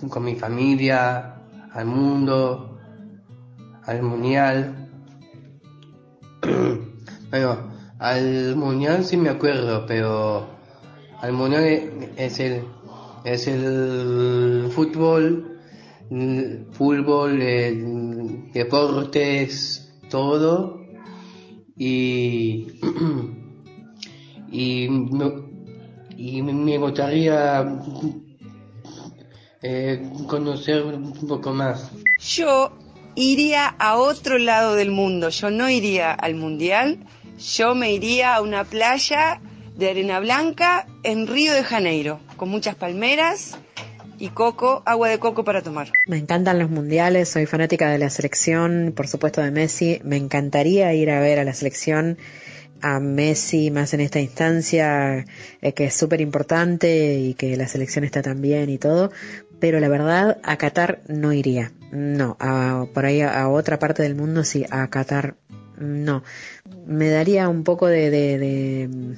con 0.08 0.24
mi 0.24 0.34
familia, 0.34 1.34
al 1.72 1.86
mundo, 1.86 2.78
al 3.84 4.02
mundial. 4.02 4.88
bueno, 7.30 7.71
al 8.02 8.56
mundial 8.56 9.04
sí 9.04 9.16
me 9.16 9.30
acuerdo, 9.30 9.86
pero 9.86 10.48
al 11.20 11.32
mundial 11.32 12.10
es 12.16 12.40
el 12.40 12.64
es 13.24 13.46
el 13.46 14.68
fútbol, 14.74 15.60
fútbol, 16.72 17.40
el 17.40 18.50
deportes, 18.52 20.00
todo 20.10 20.84
y 21.76 22.66
y 24.50 24.88
me, 24.88 25.32
y 26.16 26.42
me 26.42 26.78
gustaría 26.78 27.80
eh, 29.62 30.10
conocer 30.26 30.84
un 30.84 31.28
poco 31.28 31.52
más. 31.52 31.92
Yo 32.18 32.72
iría 33.14 33.68
a 33.68 33.96
otro 33.96 34.38
lado 34.38 34.74
del 34.74 34.90
mundo. 34.90 35.28
Yo 35.28 35.50
no 35.50 35.70
iría 35.70 36.12
al 36.12 36.34
mundial. 36.34 36.98
Yo 37.38 37.74
me 37.74 37.92
iría 37.92 38.34
a 38.34 38.42
una 38.42 38.64
playa 38.64 39.40
de 39.76 39.90
arena 39.90 40.20
blanca 40.20 40.86
en 41.02 41.26
Río 41.26 41.52
de 41.54 41.64
Janeiro, 41.64 42.20
con 42.36 42.48
muchas 42.48 42.74
palmeras 42.74 43.58
y 44.18 44.28
coco, 44.28 44.82
agua 44.86 45.08
de 45.08 45.18
coco 45.18 45.44
para 45.44 45.62
tomar. 45.62 45.92
Me 46.06 46.18
encantan 46.18 46.58
los 46.58 46.70
mundiales, 46.70 47.28
soy 47.28 47.46
fanática 47.46 47.90
de 47.90 47.98
la 47.98 48.10
selección, 48.10 48.92
por 48.94 49.08
supuesto 49.08 49.40
de 49.40 49.50
Messi. 49.50 50.00
Me 50.04 50.16
encantaría 50.16 50.94
ir 50.94 51.10
a 51.10 51.20
ver 51.20 51.40
a 51.40 51.44
la 51.44 51.54
selección, 51.54 52.18
a 52.82 53.00
Messi 53.00 53.70
más 53.70 53.94
en 53.94 54.00
esta 54.00 54.20
instancia, 54.20 55.24
eh, 55.60 55.72
que 55.72 55.86
es 55.86 55.94
súper 55.94 56.20
importante 56.20 57.14
y 57.18 57.34
que 57.34 57.56
la 57.56 57.66
selección 57.66 58.04
está 58.04 58.22
tan 58.22 58.40
bien 58.40 58.70
y 58.70 58.78
todo. 58.78 59.10
Pero 59.58 59.80
la 59.80 59.88
verdad, 59.88 60.38
a 60.42 60.56
Qatar 60.56 61.00
no 61.08 61.32
iría. 61.32 61.72
No, 61.90 62.36
a, 62.40 62.86
por 62.94 63.06
ahí 63.06 63.20
a, 63.20 63.40
a 63.40 63.48
otra 63.48 63.78
parte 63.78 64.02
del 64.02 64.14
mundo 64.14 64.44
sí, 64.44 64.64
a 64.70 64.88
Qatar 64.88 65.34
no. 65.78 66.22
Me 66.86 67.08
daría 67.08 67.48
un 67.48 67.64
poco 67.64 67.86
de, 67.86 68.10
de, 68.10 69.16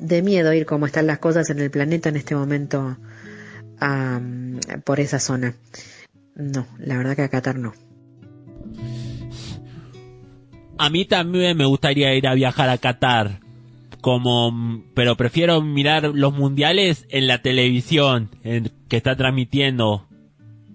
de, 0.00 0.22
miedo 0.22 0.52
ir 0.52 0.66
como 0.66 0.86
están 0.86 1.06
las 1.06 1.18
cosas 1.18 1.50
en 1.50 1.58
el 1.58 1.70
planeta 1.70 2.08
en 2.08 2.16
este 2.16 2.34
momento 2.34 2.96
por 4.84 5.00
esa 5.00 5.18
zona. 5.18 5.54
No, 6.34 6.66
la 6.78 6.96
verdad 6.96 7.16
que 7.16 7.22
a 7.22 7.28
Qatar 7.28 7.58
no. 7.58 7.72
A 10.78 10.90
mí 10.90 11.04
también 11.04 11.56
me 11.56 11.64
gustaría 11.64 12.14
ir 12.14 12.26
a 12.26 12.34
viajar 12.34 12.68
a 12.68 12.78
Qatar. 12.78 13.40
Como, 14.00 14.82
pero 14.94 15.16
prefiero 15.16 15.62
mirar 15.62 16.10
los 16.12 16.34
mundiales 16.34 17.06
en 17.08 17.28
la 17.28 17.40
televisión 17.40 18.30
que 18.42 18.96
está 18.96 19.14
transmitiendo 19.14 20.08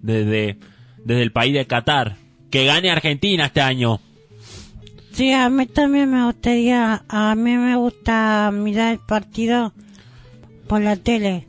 desde, 0.00 0.58
desde 1.04 1.22
el 1.22 1.32
país 1.32 1.52
de 1.52 1.66
Qatar. 1.66 2.16
Que 2.50 2.64
gane 2.64 2.90
Argentina 2.90 3.46
este 3.46 3.60
año. 3.60 4.00
Sí, 5.18 5.32
a 5.32 5.50
mí 5.50 5.66
también 5.66 6.12
me 6.12 6.24
gustaría, 6.26 7.02
a 7.08 7.34
mí 7.34 7.56
me 7.56 7.74
gusta 7.74 8.52
mirar 8.52 8.92
el 8.92 8.98
partido 9.00 9.72
por 10.68 10.80
la 10.80 10.94
tele. 10.94 11.48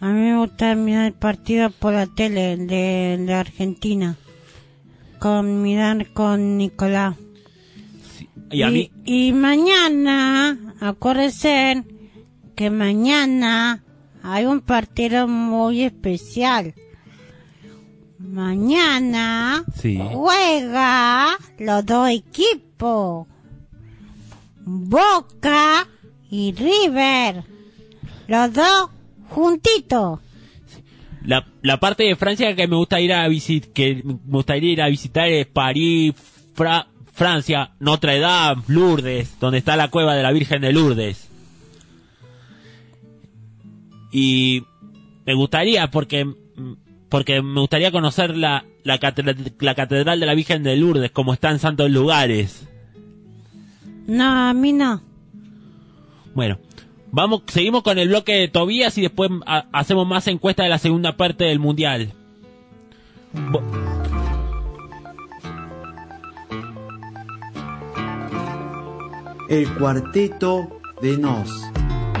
A 0.00 0.08
mí 0.08 0.20
me 0.20 0.38
gusta 0.38 0.74
mirar 0.76 1.04
el 1.04 1.12
partido 1.12 1.68
por 1.68 1.92
la 1.92 2.06
tele 2.06 2.56
de, 2.56 3.18
de 3.18 3.34
Argentina. 3.34 4.16
Con 5.18 5.60
mirar 5.60 6.10
con 6.14 6.56
Nicolás. 6.56 7.16
Y 8.50 8.62
a 8.62 8.70
mí, 8.70 8.90
y 9.04 9.34
mañana, 9.34 10.74
acuérdense 10.80 11.84
que 12.54 12.70
mañana 12.70 13.84
hay 14.22 14.46
un 14.46 14.62
partido 14.62 15.28
muy 15.28 15.82
especial. 15.82 16.72
Mañana 18.28 19.64
Sí. 19.80 19.98
juega 20.12 21.36
los 21.58 21.86
dos 21.86 22.08
equipos. 22.10 23.26
Boca 24.64 25.86
y 26.30 26.52
River. 26.52 27.44
Los 28.28 28.52
dos 28.52 28.90
juntitos. 29.30 30.20
la, 31.24 31.44
la 31.62 31.78
parte 31.80 32.04
de 32.04 32.14
Francia 32.16 32.54
que 32.54 32.68
me 32.68 32.76
gusta 32.76 33.00
ir 33.00 33.12
a 33.12 33.26
visit, 33.28 33.72
que 33.72 34.02
me 34.04 34.14
gustaría 34.36 34.72
ir 34.72 34.82
a 34.82 34.88
visitar 34.88 35.28
es 35.28 35.46
París, 35.46 36.14
Fra- 36.54 36.86
Francia, 37.12 37.72
Notre 37.80 38.18
Dame, 38.20 38.62
Lourdes, 38.68 39.38
donde 39.40 39.58
está 39.58 39.74
la 39.76 39.88
cueva 39.90 40.14
de 40.14 40.22
la 40.22 40.30
Virgen 40.32 40.60
de 40.62 40.72
Lourdes. 40.72 41.28
Y 44.12 44.62
me 45.24 45.34
gustaría 45.34 45.90
porque 45.90 46.26
porque 47.08 47.40
me 47.42 47.60
gustaría 47.60 47.90
conocer 47.92 48.36
la, 48.36 48.64
la, 48.84 48.98
catedral, 48.98 49.36
la 49.60 49.74
catedral 49.74 50.20
de 50.20 50.26
la 50.26 50.34
Virgen 50.34 50.62
de 50.62 50.76
Lourdes, 50.76 51.10
como 51.10 51.32
está 51.32 51.50
en 51.50 51.58
santos 51.58 51.90
lugares. 51.90 52.68
No, 54.06 54.48
a 54.48 54.52
mí 54.54 54.72
no. 54.72 55.00
Bueno, 56.34 56.58
vamos, 57.12 57.42
seguimos 57.46 57.82
con 57.82 57.98
el 57.98 58.08
bloque 58.08 58.32
de 58.34 58.48
Tobías 58.48 58.96
y 58.98 59.02
después 59.02 59.30
ha- 59.46 59.66
hacemos 59.72 60.06
más 60.06 60.26
encuestas 60.28 60.64
de 60.66 60.70
la 60.70 60.78
segunda 60.78 61.16
parte 61.16 61.44
del 61.44 61.58
mundial. 61.58 62.12
Bo- 63.50 63.62
El 69.48 69.68
cuarteto 69.74 70.80
de 71.00 71.16
Nos. 71.18 71.48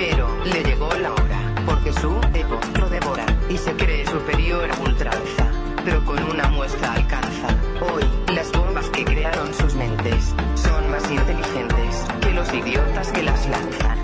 Pero 0.00 0.34
le 0.46 0.62
llegó 0.64 0.88
la 0.94 1.12
hora, 1.12 1.54
porque 1.66 1.92
su 1.92 2.08
ego 2.32 2.58
lo 2.78 2.88
devora 2.88 3.26
y 3.50 3.58
se 3.58 3.70
cree 3.76 4.06
superior 4.06 4.66
a 4.70 4.80
ultranza. 4.80 5.46
Pero 5.84 6.02
con 6.06 6.22
una 6.22 6.48
muestra 6.48 6.94
alcanza. 6.94 7.48
Hoy, 7.82 8.04
las 8.34 8.50
bombas 8.50 8.88
que 8.88 9.04
crearon 9.04 9.52
sus 9.52 9.74
mentes 9.74 10.34
son 10.54 10.90
más 10.90 11.10
inteligentes 11.10 12.06
que 12.22 12.30
los 12.32 12.54
idiotas 12.54 13.12
que 13.12 13.22
las 13.24 13.46
lanzan. 13.46 13.99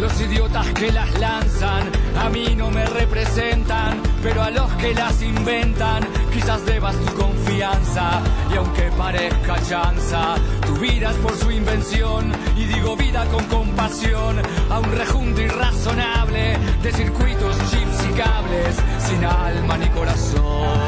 Los 0.00 0.18
idiotas 0.18 0.66
que 0.68 0.90
las 0.90 1.12
lanzan 1.20 1.90
a 2.18 2.30
mí 2.30 2.54
no 2.56 2.70
me 2.70 2.86
representan, 2.86 4.00
pero 4.22 4.42
a 4.42 4.50
los 4.50 4.72
que 4.74 4.94
las 4.94 5.20
inventan 5.20 6.02
quizás 6.32 6.64
debas 6.64 6.96
tu 6.96 7.14
confianza. 7.14 8.22
Y 8.50 8.56
aunque 8.56 8.90
parezca 8.96 9.60
chanza, 9.68 10.36
tu 10.66 10.74
vida 10.76 11.10
es 11.10 11.16
por 11.18 11.36
su 11.36 11.50
invención. 11.50 12.32
Y 12.56 12.64
digo 12.64 12.96
vida 12.96 13.26
con 13.26 13.44
compasión 13.44 14.36
a 14.70 14.78
un 14.78 14.90
rejunte 14.90 15.42
irrazonable 15.42 16.56
de 16.82 16.92
circuitos, 16.92 17.56
chips 17.70 18.06
y 18.08 18.14
cables 18.14 18.76
sin 19.06 19.22
alma 19.22 19.76
ni 19.76 19.88
corazón. 19.90 20.78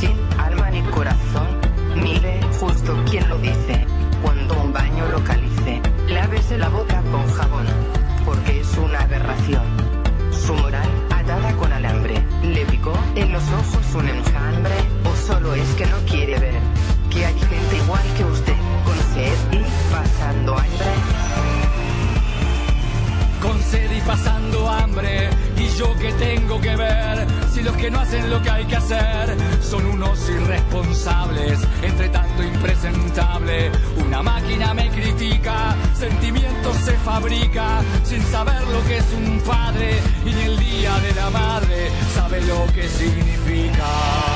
Sin 0.00 0.18
alma 0.40 0.70
ni 0.70 0.82
corazón, 0.90 1.46
mire 1.94 2.40
justo 2.58 2.96
quien 3.08 3.28
lo 3.28 3.38
dice. 3.38 3.86
Cuando 4.22 4.60
un 4.60 4.72
baño 4.72 5.06
localice, 5.08 5.45
lávese 6.08 6.58
la 6.58 6.68
boca 6.68 7.02
con 7.10 7.26
jabón, 7.32 7.66
porque 8.24 8.60
es 8.60 8.76
una 8.78 9.00
aberración. 9.00 9.64
Su 10.30 10.54
moral 10.54 10.88
atada 11.10 11.52
con 11.56 11.72
alambre, 11.72 12.22
le 12.42 12.64
picó 12.66 12.92
en 13.14 13.32
los 13.32 13.42
ojos 13.50 13.94
un 13.94 14.08
enjambre, 14.08 14.74
o 15.04 15.16
solo 15.26 15.54
es 15.54 15.68
que 15.74 15.86
no 15.86 15.96
quiere 16.08 16.38
ver 16.38 16.60
que 17.10 17.24
hay 17.24 17.38
gente 17.38 17.76
igual 17.76 18.02
que 18.16 18.24
usted, 18.24 18.56
con 18.84 18.96
sed 19.14 19.36
y 19.52 19.92
pasando 19.92 20.56
hambre. 20.56 20.92
con 23.42 23.62
sed 23.62 23.90
y 23.92 24.00
pasando 24.00 24.68
hambre. 24.68 25.30
Yo 25.76 25.94
que 25.98 26.10
tengo 26.12 26.58
que 26.58 26.74
ver 26.74 27.26
si 27.52 27.62
los 27.62 27.76
que 27.76 27.90
no 27.90 28.00
hacen 28.00 28.30
lo 28.30 28.40
que 28.42 28.50
hay 28.50 28.64
que 28.64 28.76
hacer 28.76 29.36
son 29.60 29.84
unos 29.84 30.18
irresponsables, 30.26 31.58
entre 31.82 32.08
tanto 32.08 32.42
impresentable. 32.42 33.70
Una 33.98 34.22
máquina 34.22 34.72
me 34.72 34.88
critica, 34.88 35.76
sentimientos 35.94 36.76
se 36.78 36.92
fabrica 36.98 37.82
sin 38.04 38.22
saber 38.22 38.62
lo 38.68 38.82
que 38.86 38.96
es 38.96 39.12
un 39.12 39.38
padre 39.40 40.00
y 40.24 40.32
ni 40.32 40.42
el 40.42 40.58
día 40.58 40.98
de 41.00 41.12
la 41.14 41.28
madre 41.28 41.90
sabe 42.14 42.40
lo 42.42 42.66
que 42.72 42.88
significa. 42.88 44.35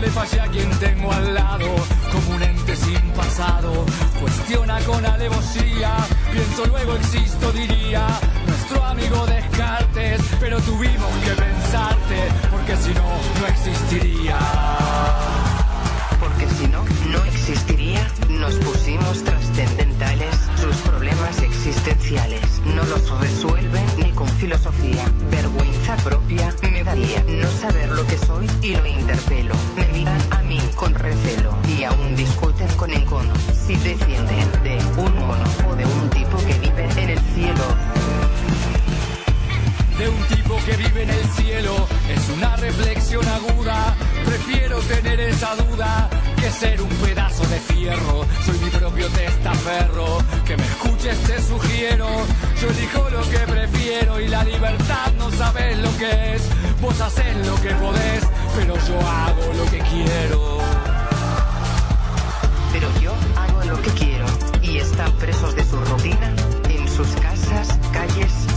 Le 0.00 0.10
fallé 0.10 0.40
a 0.40 0.48
quien 0.48 0.68
tengo 0.80 1.12
al 1.12 1.32
lado, 1.32 1.68
como 2.10 2.34
un 2.34 2.42
ente 2.42 2.74
sin 2.74 3.00
pasado. 3.12 3.86
Cuestiona 4.20 4.80
con 4.80 5.06
alevosía, 5.06 5.94
pienso 6.32 6.66
luego 6.66 6.96
existo, 6.96 7.52
diría. 7.52 8.04
Nuestro 8.44 8.84
amigo 8.84 9.24
Descartes, 9.26 10.20
pero 10.40 10.60
tuvimos 10.62 11.10
que 11.24 11.30
pensarte, 11.30 12.18
porque 12.50 12.76
si 12.78 12.94
no, 12.94 13.08
no 13.40 13.46
existiría. 13.46 14.38
Porque 16.18 16.46
si 16.48 16.66
no, 16.66 16.84
no 17.12 17.24
existiría 17.24 18.08
problemas 20.78 21.42
existenciales. 21.42 22.42
No 22.64 22.84
los 22.84 23.20
resuelven 23.20 23.84
ni 23.98 24.10
con 24.12 24.28
filosofía. 24.28 25.04
Vergüenza 25.30 25.96
propia 25.96 26.54
me 26.62 26.84
daría 26.84 27.22
no 27.24 27.50
saber 27.50 27.90
lo 27.90 28.06
que 28.06 28.18
soy 28.18 28.48
y 28.62 28.76
lo 28.76 28.86
interpelo. 28.86 29.54
Me 29.76 29.86
miran 29.88 30.20
a 30.30 30.42
mí 30.42 30.60
con 30.74 30.94
recelo 30.94 31.54
y 31.68 31.84
aún 31.84 32.16
discuten 32.16 32.68
con 32.76 32.90
encono 32.92 33.32
si 33.52 33.76
defienden 33.76 34.50
de 34.62 34.78
un 34.96 35.14
mono 35.16 35.44
o 35.68 35.74
de 35.74 35.84
un 35.84 36.10
tipo 36.10 36.38
que 36.38 36.58
vive 36.58 36.88
en 36.96 37.10
el 37.10 37.20
cielo. 37.34 37.64
De 39.98 40.08
un 40.08 40.41
que 40.64 40.76
vive 40.76 41.02
en 41.02 41.10
el 41.10 41.24
cielo 41.30 41.88
es 42.08 42.28
una 42.36 42.56
reflexión 42.56 43.26
aguda. 43.26 43.96
Prefiero 44.24 44.78
tener 44.80 45.20
esa 45.20 45.56
duda 45.56 46.08
que 46.36 46.50
ser 46.50 46.80
un 46.80 46.88
pedazo 46.88 47.44
de 47.46 47.58
fierro. 47.58 48.24
Soy 48.44 48.58
mi 48.58 48.70
propio 48.70 49.08
testaferro. 49.08 50.18
Que 50.44 50.56
me 50.56 50.64
escuches 50.64 51.18
te 51.24 51.42
sugiero. 51.42 52.08
Yo 52.60 52.68
elijo 52.68 53.10
lo 53.10 53.22
que 53.28 53.38
prefiero 53.38 54.20
y 54.20 54.28
la 54.28 54.44
libertad 54.44 55.12
no 55.18 55.30
sabes 55.32 55.78
lo 55.78 55.96
que 55.96 56.34
es. 56.34 56.42
Vos 56.80 57.00
haces 57.00 57.46
lo 57.46 57.54
que 57.60 57.70
podés, 57.74 58.24
pero 58.56 58.74
yo 58.74 59.00
hago 59.00 59.52
lo 59.54 59.64
que 59.70 59.78
quiero. 59.78 60.58
Pero 62.72 62.88
yo 63.00 63.12
hago 63.36 63.64
lo 63.64 63.82
que 63.82 63.90
quiero 63.90 64.26
y 64.62 64.78
están 64.78 65.12
presos 65.12 65.54
de 65.54 65.64
su 65.64 65.76
rutina 65.76 66.32
en 66.68 66.88
sus 66.88 67.08
casas, 67.20 67.78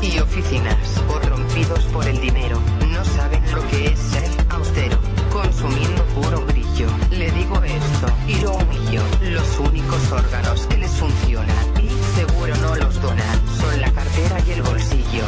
y 0.06 0.20
oficinas, 0.20 0.78
corrompidos 1.08 1.84
por 1.86 2.08
el 2.08 2.20
dinero. 2.20 2.60
No 2.88 3.04
saben 3.04 3.42
lo 3.54 3.68
que 3.70 3.88
es 3.88 4.00
ser 4.00 4.30
austero, 4.50 4.98
consumiendo 5.32 6.04
puro 6.16 6.42
brillo. 6.42 6.88
Le 7.10 7.32
digo 7.32 7.62
esto 7.64 8.08
y 8.28 8.36
lo 8.42 8.54
humillo. 8.54 9.02
Los 9.22 9.60
únicos 9.60 10.12
órganos 10.12 10.68
que 10.68 10.78
les 10.78 10.92
funcionan 10.92 11.66
y 11.82 11.90
seguro 12.16 12.56
no 12.58 12.76
los 12.76 13.02
donan 13.02 13.40
son 13.60 13.82
la 13.82 13.92
cartera 13.92 14.38
y 14.48 14.52
el 14.52 14.62
bolsillo. 14.62 15.26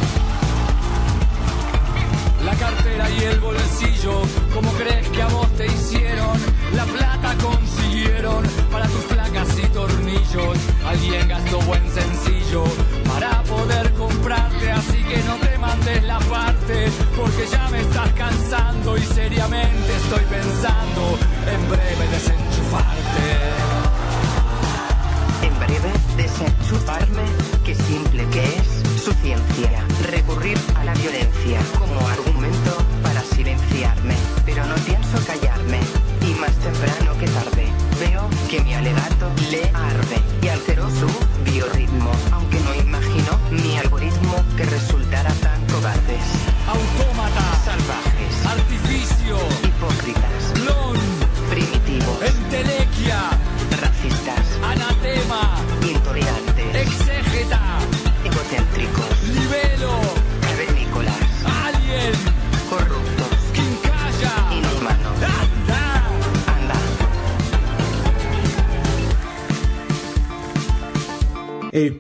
La 2.46 2.54
cartera 2.56 3.10
y 3.10 3.24
el 3.24 3.40
bolsillo, 3.40 4.22
¿cómo 4.54 4.72
crees 4.74 5.08
que 5.10 5.22
a 5.22 5.28
vos 5.28 5.50
te 5.56 5.66
hicieron? 5.66 6.38
La 6.74 6.86
plata 6.86 7.36
consiguieron 7.42 8.44
para 8.72 8.88
tus 8.88 9.04
placas 9.06 9.48
y 9.58 9.68
tornillos. 9.68 10.58
Alguien 10.86 11.28
gastó 11.28 11.60
buen 11.62 11.84
sencillo 11.92 12.64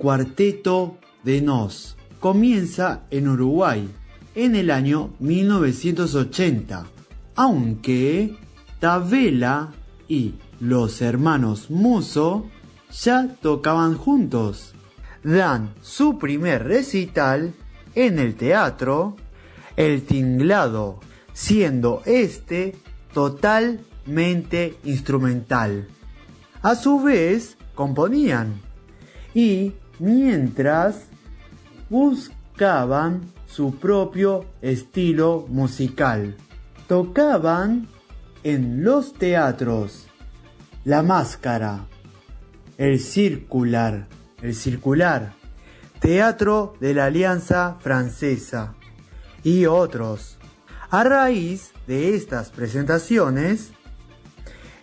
cuarteto 0.07 0.97
de 1.25 1.41
Nos 1.41 1.97
comienza 2.21 3.03
en 3.11 3.27
Uruguay 3.27 3.89
en 4.35 4.55
el 4.55 4.71
año 4.71 5.13
1980, 5.19 6.85
aunque 7.35 8.33
Tabela 8.79 9.73
y 10.07 10.35
los 10.61 11.01
hermanos 11.01 11.69
Muso 11.69 12.45
ya 12.89 13.35
tocaban 13.41 13.97
juntos. 13.97 14.75
Dan 15.25 15.73
su 15.81 16.17
primer 16.17 16.63
recital 16.63 17.53
en 17.93 18.17
el 18.17 18.35
teatro 18.35 19.17
El 19.75 20.03
Tinglado, 20.03 21.01
siendo 21.33 22.01
este 22.05 22.77
totalmente 23.13 24.77
instrumental. 24.85 25.89
A 26.61 26.75
su 26.75 27.01
vez, 27.01 27.57
componían 27.75 28.61
y 29.35 29.73
mientras 29.99 31.05
buscaban 31.89 33.21
su 33.47 33.75
propio 33.75 34.45
estilo 34.61 35.45
musical. 35.49 36.35
Tocaban 36.87 37.87
en 38.43 38.83
los 38.83 39.13
teatros. 39.13 40.07
La 40.85 41.03
Máscara, 41.03 41.85
El 42.77 42.99
Circular, 42.99 44.07
El 44.41 44.55
Circular, 44.55 45.33
Teatro 45.99 46.75
de 46.79 46.93
la 46.93 47.05
Alianza 47.05 47.77
Francesa. 47.79 48.75
Y 49.43 49.65
otros. 49.65 50.37
A 50.89 51.03
raíz 51.03 51.71
de 51.87 52.15
estas 52.15 52.49
presentaciones, 52.49 53.71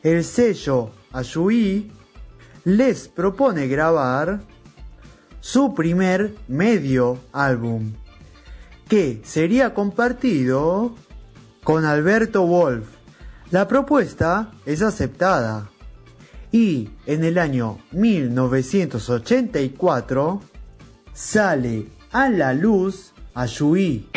el 0.02 0.24
sello 0.24 0.90
Ayui 1.12 1.90
les 2.64 3.08
propone 3.08 3.66
grabar 3.68 4.42
su 5.44 5.74
primer 5.74 6.34
medio 6.48 7.18
álbum, 7.30 7.92
que 8.88 9.20
sería 9.24 9.74
compartido 9.74 10.94
con 11.62 11.84
Alberto 11.84 12.46
Wolf. 12.46 12.88
La 13.50 13.68
propuesta 13.68 14.52
es 14.64 14.80
aceptada 14.80 15.68
y 16.50 16.88
en 17.04 17.24
el 17.24 17.36
año 17.36 17.76
1984 17.92 20.40
sale 21.12 21.88
a 22.10 22.30
la 22.30 22.54
luz 22.54 23.12
Ayui. 23.34 24.13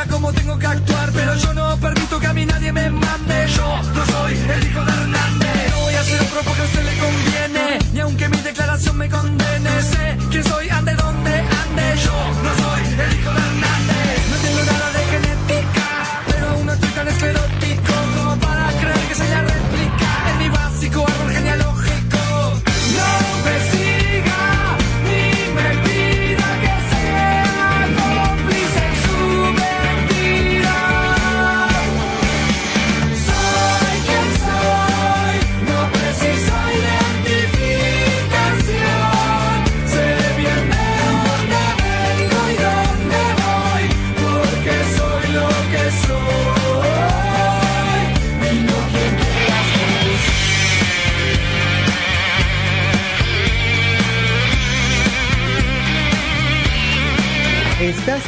diga 0.00 0.12
cómo 0.12 0.32
tengo 0.32 0.58
que 0.58 0.66
actuar, 0.66 1.10
pero 1.12 1.34
yo 1.34 1.54
no 1.54 1.76
permito 1.76 2.20
que 2.20 2.26
a 2.26 2.32
mí 2.32 2.46
nadie 2.46 2.72
me 2.72 2.90
mande. 2.90 3.46
Yo 3.48 3.82
no 3.94 4.06
soy 4.06 4.32
el 4.34 4.66
hijo 4.66 4.84
de 4.84 4.92
Hernández. 4.92 5.70
No 5.70 5.80
voy 5.80 5.94
a 5.94 6.00
hacer 6.00 6.20
otro 6.20 6.40
porque 6.44 6.66
se 6.68 6.82
le 6.84 6.98
conviene, 6.98 7.78
ni 7.92 8.00
aunque 8.00 8.28
mi 8.28 8.40
declaración 8.40 8.96
me 8.96 9.08
condene. 9.08 9.82
Sé 9.82 10.16
quién 10.30 10.44
soy 10.44 10.68
antes 10.68 10.99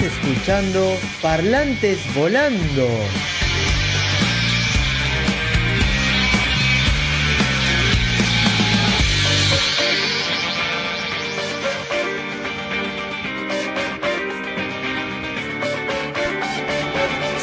escuchando 0.02 0.96
Parlantes 1.20 1.98
Volando. 2.14 2.88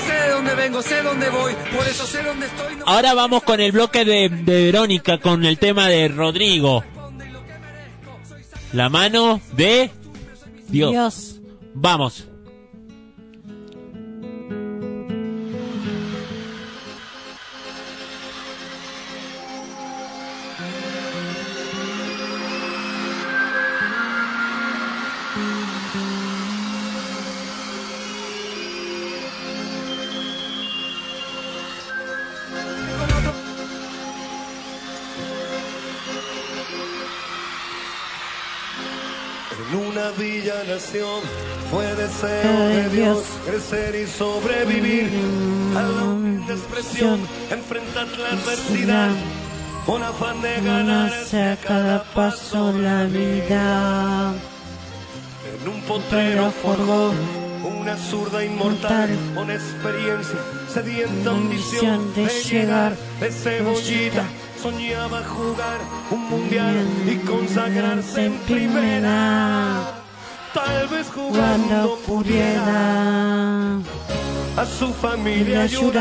Sé 0.07 0.30
dónde 0.32 0.55
vengo, 0.55 0.82
sé 0.82 1.01
dónde 1.03 1.30
voy, 1.30 1.53
por 1.76 1.88
eso 1.88 2.05
sé 2.05 2.24
dónde 2.24 2.45
estoy. 2.47 2.76
no- 2.78 2.86
Ahora 2.86 3.14
vamos 3.14 3.43
con 3.43 3.60
el 3.60 3.72
bloque 3.72 4.05
de, 4.05 4.30
de 4.30 4.64
Verónica, 4.66 5.20
con 5.20 5.45
el 5.45 5.57
tema 5.57 5.88
de 5.88 6.07
Rodrigo. 6.07 6.84
La 8.74 8.89
mano 8.89 9.41
de 9.53 9.91
Dios. 10.68 10.91
Dios. 10.91 11.36
Vamos. 11.74 12.28
En 39.60 39.76
una 39.76 40.12
villa 40.12 40.64
nación 40.68 41.22
fue 41.70 41.86
deseo 41.95 42.70
de 42.70 42.89
Dios 42.89 43.24
crecer 43.45 43.93
y 43.95 44.07
sobrevivir 44.07 45.10
a 45.76 45.82
la 45.82 46.03
humilde 46.05 46.53
expresión, 46.53 47.20
enfrentar 47.51 48.07
la 48.07 48.30
adversidad 48.30 49.10
con 49.86 50.01
afán 50.01 50.41
de 50.41 50.62
ganarse 50.62 51.43
a 51.43 51.57
cada 51.57 52.03
paso 52.14 52.72
la 52.72 53.03
vida. 53.03 54.34
En 55.62 55.68
un 55.68 55.82
potrero 55.82 56.51
forjó 56.51 57.12
una 57.82 57.97
zurda 57.97 58.45
inmortal 58.45 59.10
con 59.36 59.51
experiencia, 59.51 60.39
sedienta 60.74 61.32
ambición 61.32 62.14
de 62.16 62.28
llegar 62.43 62.95
de 63.20 63.32
cebollita. 63.32 64.24
Soñaba 64.62 65.24
jugar 65.24 65.80
un 66.12 66.30
mundial 66.30 66.86
y 67.07 67.16
consagrarse 67.26 68.26
en 68.26 68.38
primera. 68.39 70.03
Tal 70.53 70.88
vez 70.89 71.07
jugando 71.10 71.97
pudiera 72.05 73.78
a 74.57 74.66
su 74.66 74.93
familia 74.93 75.62
ayudar. 75.62 75.99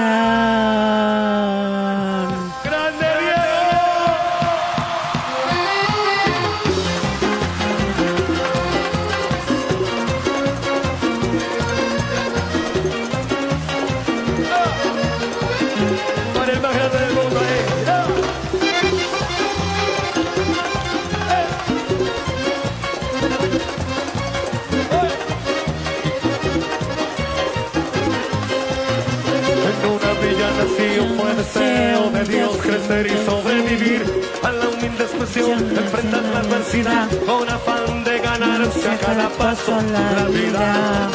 Y 32.89 33.27
sobrevivir 33.27 34.03
a 34.43 34.51
la 34.51 34.67
humilde 34.67 35.05
expresión, 35.05 35.59
enfrentar 35.77 36.23
la 36.33 36.41
adversidad 36.41 37.07
con 37.27 37.47
afán 37.47 38.03
de 38.03 38.19
ganarse 38.19 38.89
a 38.89 38.97
cada 38.97 39.29
paso 39.29 39.77
la 39.93 40.25
vida. 40.29 41.11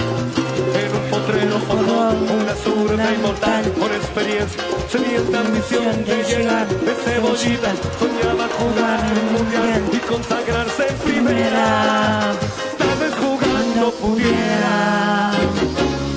En 0.75 0.95
un 0.95 1.09
potrero 1.09 1.57
forjó 1.67 2.11
una 2.11 2.53
zurda 2.63 3.11
inmortal 3.15 3.73
con 3.73 3.91
experiencia, 3.91 4.61
sedienta 4.87 5.39
ambición 5.39 6.05
de 6.05 6.23
llegar 6.23 6.67
de 6.67 6.93
cebollita, 6.93 7.73
soñaba 7.97 8.47
jugar 8.59 8.99
el 9.11 9.23
mundial 9.35 9.81
y 9.93 9.97
consagrarse 9.97 10.87
en 10.89 10.97
primera. 10.97 12.33
Tal 12.77 12.97
vez 12.99 13.13
jugando 13.15 13.91
pudiera 13.93 15.31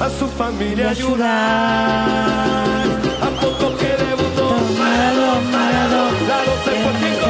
a 0.05 0.11
su 0.19 0.29
familia 0.37 0.91
ayudar. 0.91 2.76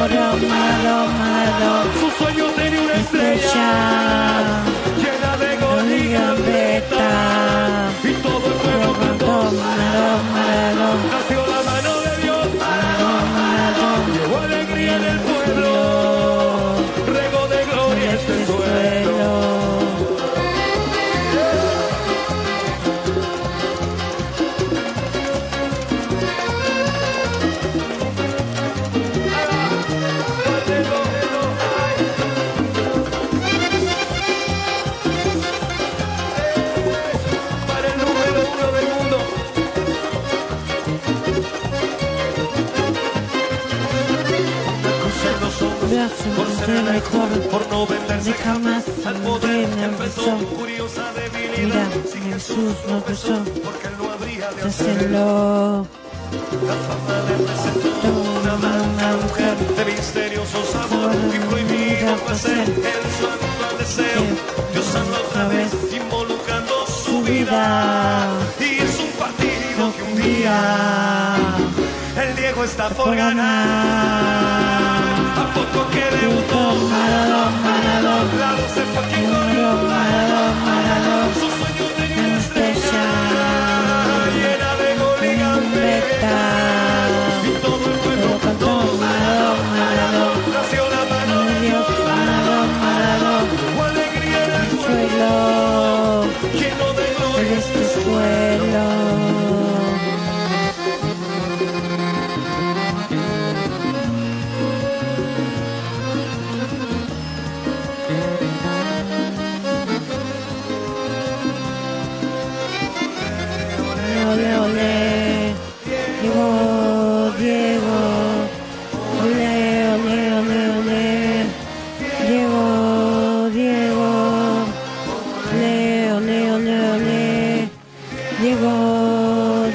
Maradó, 0.09 1.07
Maradó, 1.19 1.83
Su 1.99 2.09
sueño 2.11 2.45
tenía 2.55 2.81
una 2.81 2.93
estrella 2.93 4.63
llena 5.01 5.37
de 5.37 5.57
gol 5.57 5.91
y 5.91 6.13
gambeta. 6.13 7.89
Y 8.03 8.13
todo 8.23 8.47
el 8.47 8.53
pueblo 8.53 8.93
cantó. 8.93 9.51
Maradó, 9.51 10.23
Maradó, 10.31 10.89
Nació 11.11 11.47
la 11.47 11.61
mano 11.69 11.99
de 11.99 12.21
Dios. 12.23 12.47
Llevó 14.13 14.37
alegría 14.37 14.95
en 14.95 15.03
el 15.03 15.19
pueblo. 15.19 15.86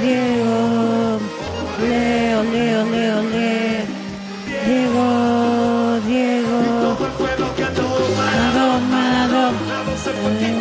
Diego, 0.00 1.18
ole, 1.78 2.36
ole, 2.36 2.76
ole, 2.82 3.14
ole. 3.14 3.86
Diego, 4.66 6.00
Diego. 6.06 6.96
Maradón, 8.16 8.90
Maradón. 8.90 9.54
El 10.40 10.54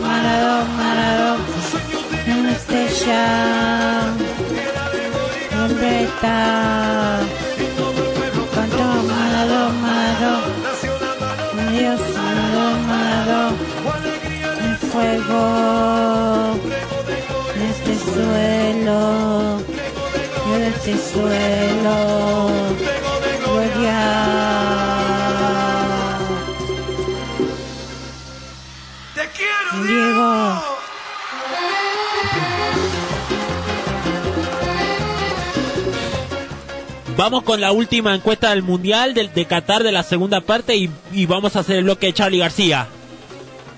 Maradón, 0.00 0.76
Maradón. 0.76 1.38
Una 2.38 2.52
estrella. 2.52 3.24
Hombre 5.64 6.04
está. 6.04 7.20
Cuánto 8.54 8.84
Maradón, 9.12 9.82
Maradón. 9.82 10.42
Dios, 11.72 12.00
Maradón, 12.16 12.86
Maradón. 12.86 13.54
El 14.64 14.76
fuego. 14.76 15.55
Suelo. 18.86 19.58
De 20.46 20.68
este 20.68 20.96
suelo. 20.96 22.48
Gloria. 23.44 24.00
Te 29.14 29.22
quiero, 29.36 29.84
Diego. 29.86 30.62
Vamos 37.16 37.42
con 37.44 37.60
la 37.62 37.72
última 37.72 38.14
encuesta 38.14 38.50
del 38.50 38.62
Mundial 38.62 39.14
del, 39.14 39.32
de 39.32 39.46
Qatar 39.46 39.82
de 39.82 39.90
la 39.90 40.02
segunda 40.02 40.42
parte 40.42 40.76
y, 40.76 40.90
y 41.12 41.24
vamos 41.24 41.56
a 41.56 41.60
hacer 41.60 41.76
el 41.78 41.84
bloque 41.84 42.06
de 42.06 42.12
Charlie 42.12 42.38
García. 42.38 42.88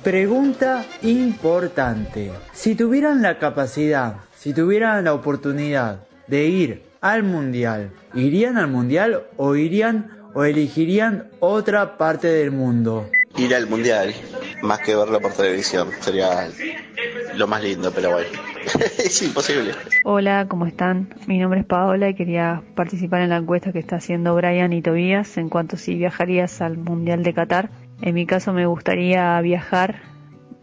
Pregunta 0.02 0.84
importante. 1.02 2.32
Si 2.52 2.74
tuvieran 2.74 3.22
la 3.22 3.38
capacidad, 3.38 4.16
si 4.38 4.54
tuvieran 4.54 5.02
la 5.02 5.14
oportunidad 5.14 6.06
de 6.28 6.46
ir 6.46 6.82
al 7.00 7.24
mundial, 7.24 7.90
¿irían 8.14 8.56
al 8.56 8.68
mundial 8.68 9.24
o 9.36 9.56
irían 9.56 10.12
o 10.32 10.44
elegirían 10.44 11.28
otra 11.40 11.98
parte 11.98 12.28
del 12.28 12.52
mundo? 12.52 13.10
Ir 13.36 13.52
al 13.56 13.66
mundial, 13.66 14.14
más 14.62 14.78
que 14.78 14.94
verlo 14.94 15.20
por 15.20 15.32
televisión, 15.32 15.88
sería 16.00 16.48
lo 17.34 17.48
más 17.48 17.64
lindo, 17.64 17.90
pero 17.92 18.12
bueno, 18.12 18.28
es 18.98 19.22
imposible. 19.22 19.72
Hola, 20.04 20.46
¿cómo 20.48 20.66
están? 20.66 21.12
Mi 21.26 21.38
nombre 21.38 21.60
es 21.60 21.66
Paola 21.66 22.08
y 22.08 22.14
quería 22.14 22.62
participar 22.76 23.22
en 23.22 23.30
la 23.30 23.38
encuesta 23.38 23.72
que 23.72 23.80
está 23.80 23.96
haciendo 23.96 24.36
Brian 24.36 24.72
y 24.72 24.82
Tobías 24.82 25.36
en 25.36 25.48
cuanto 25.48 25.76
si 25.76 25.96
viajarías 25.96 26.60
al 26.60 26.78
Mundial 26.78 27.24
de 27.24 27.34
Qatar. 27.34 27.70
En 28.02 28.14
mi 28.14 28.24
caso 28.24 28.52
me 28.52 28.66
gustaría 28.66 29.40
viajar 29.40 29.96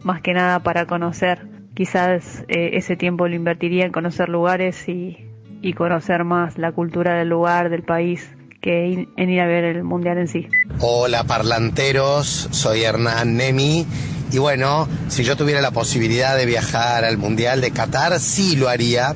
más 0.02 0.22
que 0.22 0.32
nada 0.32 0.60
para 0.60 0.86
conocer. 0.86 1.55
Quizás 1.76 2.42
eh, 2.48 2.70
ese 2.72 2.96
tiempo 2.96 3.28
lo 3.28 3.34
invertiría 3.34 3.84
en 3.84 3.92
conocer 3.92 4.30
lugares 4.30 4.88
y, 4.88 5.28
y 5.60 5.74
conocer 5.74 6.24
más 6.24 6.56
la 6.56 6.72
cultura 6.72 7.18
del 7.18 7.28
lugar, 7.28 7.68
del 7.68 7.82
país, 7.82 8.30
que 8.62 9.06
en 9.14 9.30
ir 9.30 9.40
a 9.42 9.46
ver 9.46 9.64
el 9.64 9.84
Mundial 9.84 10.16
en 10.16 10.26
sí. 10.26 10.48
Hola 10.80 11.24
parlanteros, 11.24 12.48
soy 12.50 12.82
Hernán 12.82 13.36
Nemi 13.36 13.86
y 14.32 14.38
bueno, 14.38 14.88
si 15.08 15.22
yo 15.22 15.36
tuviera 15.36 15.60
la 15.60 15.70
posibilidad 15.70 16.34
de 16.34 16.46
viajar 16.46 17.04
al 17.04 17.18
Mundial 17.18 17.60
de 17.60 17.70
Qatar, 17.72 18.18
sí 18.20 18.56
lo 18.56 18.70
haría. 18.70 19.14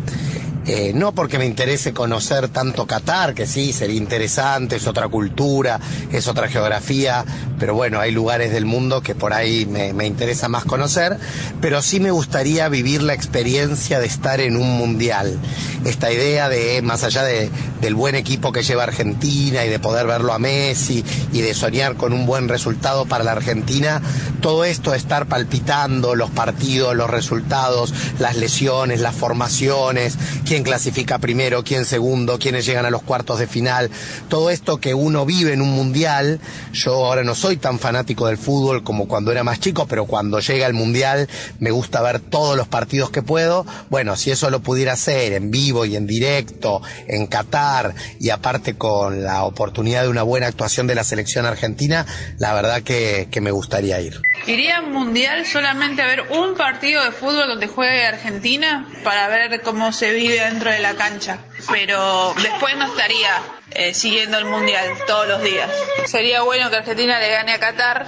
Eh, 0.66 0.92
no 0.94 1.12
porque 1.12 1.38
me 1.38 1.46
interese 1.46 1.94
conocer 1.94 2.48
tanto 2.48 2.86
Qatar, 2.86 3.34
que 3.34 3.46
sí, 3.46 3.72
sería 3.72 3.96
interesante, 3.96 4.76
es 4.76 4.86
otra 4.86 5.08
cultura, 5.08 5.80
es 6.12 6.28
otra 6.28 6.48
geografía, 6.48 7.24
pero 7.58 7.74
bueno, 7.74 7.98
hay 7.98 8.12
lugares 8.12 8.52
del 8.52 8.66
mundo 8.66 9.00
que 9.00 9.14
por 9.14 9.32
ahí 9.32 9.64
me, 9.64 9.94
me 9.94 10.06
interesa 10.06 10.48
más 10.48 10.66
conocer, 10.66 11.16
pero 11.62 11.80
sí 11.80 11.98
me 11.98 12.10
gustaría 12.10 12.68
vivir 12.68 13.02
la 13.02 13.14
experiencia 13.14 14.00
de 14.00 14.06
estar 14.06 14.40
en 14.40 14.56
un 14.56 14.76
mundial. 14.76 15.38
Esta 15.84 16.12
idea 16.12 16.50
de, 16.50 16.82
más 16.82 17.04
allá 17.04 17.22
de, 17.22 17.50
del 17.80 17.94
buen 17.94 18.14
equipo 18.14 18.52
que 18.52 18.62
lleva 18.62 18.82
Argentina 18.82 19.64
y 19.64 19.68
de 19.70 19.78
poder 19.78 20.06
verlo 20.06 20.32
a 20.32 20.38
Messi 20.38 21.04
y 21.32 21.40
de 21.40 21.54
soñar 21.54 21.96
con 21.96 22.12
un 22.12 22.26
buen 22.26 22.48
resultado 22.48 23.06
para 23.06 23.24
la 23.24 23.32
Argentina, 23.32 24.02
todo 24.40 24.64
esto 24.64 24.90
de 24.90 24.98
estar 24.98 25.26
palpitando 25.26 26.14
los 26.14 26.30
partidos, 26.30 26.94
los 26.94 27.08
resultados, 27.08 27.94
las 28.18 28.36
lesiones, 28.36 29.00
las 29.00 29.14
formaciones, 29.14 30.18
quién 30.50 30.64
clasifica 30.64 31.20
primero, 31.20 31.62
quién 31.62 31.84
segundo, 31.84 32.36
quiénes 32.40 32.66
llegan 32.66 32.84
a 32.84 32.90
los 32.90 33.04
cuartos 33.04 33.38
de 33.38 33.46
final, 33.46 33.88
todo 34.28 34.50
esto 34.50 34.78
que 34.78 34.94
uno 34.94 35.24
vive 35.24 35.52
en 35.52 35.62
un 35.62 35.70
mundial, 35.70 36.40
yo 36.72 37.06
ahora 37.06 37.22
no 37.22 37.36
soy 37.36 37.56
tan 37.56 37.78
fanático 37.78 38.26
del 38.26 38.36
fútbol 38.36 38.82
como 38.82 39.06
cuando 39.06 39.30
era 39.30 39.44
más 39.44 39.60
chico, 39.60 39.86
pero 39.86 40.06
cuando 40.06 40.40
llega 40.40 40.66
el 40.66 40.74
mundial 40.74 41.28
me 41.60 41.70
gusta 41.70 42.02
ver 42.02 42.18
todos 42.18 42.56
los 42.56 42.66
partidos 42.66 43.10
que 43.10 43.22
puedo, 43.22 43.64
bueno, 43.90 44.16
si 44.16 44.32
eso 44.32 44.50
lo 44.50 44.58
pudiera 44.58 44.94
hacer 44.94 45.34
en 45.34 45.52
vivo 45.52 45.84
y 45.84 45.94
en 45.94 46.08
directo, 46.08 46.82
en 47.06 47.28
Qatar 47.28 47.94
y 48.18 48.30
aparte 48.30 48.74
con 48.74 49.22
la 49.22 49.44
oportunidad 49.44 50.02
de 50.02 50.08
una 50.08 50.24
buena 50.24 50.48
actuación 50.48 50.88
de 50.88 50.96
la 50.96 51.04
selección 51.04 51.46
argentina, 51.46 52.06
la 52.38 52.54
verdad 52.54 52.82
que, 52.82 53.28
me 53.40 53.52
gustaría 53.52 54.00
ir. 54.00 54.20
Iría 54.48 54.78
a 54.78 54.80
un 54.82 54.92
mundial 54.92 55.46
solamente 55.46 56.02
a 56.02 56.06
ver 56.06 56.24
un 56.30 56.56
partido 56.56 57.04
de 57.04 57.12
fútbol 57.12 57.46
donde 57.46 57.68
juegue 57.68 58.04
Argentina 58.04 58.86
para 59.04 59.28
ver 59.28 59.62
cómo 59.62 59.92
se 59.92 60.12
vive 60.12 60.39
dentro 60.40 60.70
de 60.70 60.80
la 60.80 60.94
cancha. 60.94 61.38
Pero 61.70 62.34
después 62.42 62.76
no 62.76 62.86
estaría 62.86 63.30
eh, 63.72 63.94
siguiendo 63.94 64.38
el 64.38 64.46
mundial 64.46 64.86
todos 65.06 65.28
los 65.28 65.42
días. 65.42 65.70
Sería 66.06 66.42
bueno 66.42 66.70
que 66.70 66.76
Argentina 66.76 67.18
le 67.20 67.30
gane 67.30 67.52
a 67.52 67.60
Qatar. 67.60 68.06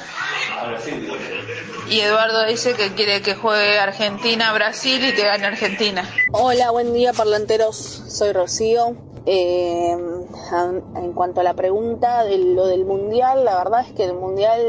Y 1.89 2.01
Eduardo 2.01 2.47
dice 2.47 2.75
que 2.75 2.95
quiere 2.95 3.23
que 3.23 3.35
juegue 3.35 3.79
Argentina-Brasil 3.79 5.05
y 5.05 5.13
que 5.13 5.23
gane 5.23 5.47
Argentina. 5.47 6.09
Hola, 6.33 6.71
buen 6.71 6.95
día 6.95 7.13
parlanteros, 7.13 7.77
soy 8.09 8.33
Rocío. 8.33 8.97
Eh, 9.25 9.93
en 9.93 11.13
cuanto 11.13 11.41
a 11.41 11.45
la 11.45 11.55
pregunta 11.55 12.25
de 12.25 12.39
lo 12.39 12.67
del 12.67 12.85
mundial, 12.85 13.45
la 13.45 13.57
verdad 13.57 13.87
es 13.87 13.93
que 13.95 14.05
el 14.05 14.15
mundial 14.15 14.61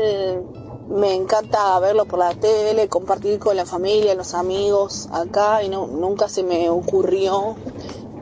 me 0.89 1.13
encanta 1.15 1.79
verlo 1.79 2.05
por 2.05 2.19
la 2.19 2.33
tele, 2.35 2.89
compartir 2.89 3.39
con 3.39 3.55
la 3.55 3.65
familia, 3.65 4.15
los 4.15 4.33
amigos 4.33 5.09
acá 5.11 5.63
y 5.63 5.69
nunca 5.69 6.27
se 6.27 6.43
me 6.43 6.69
ocurrió 6.69 7.55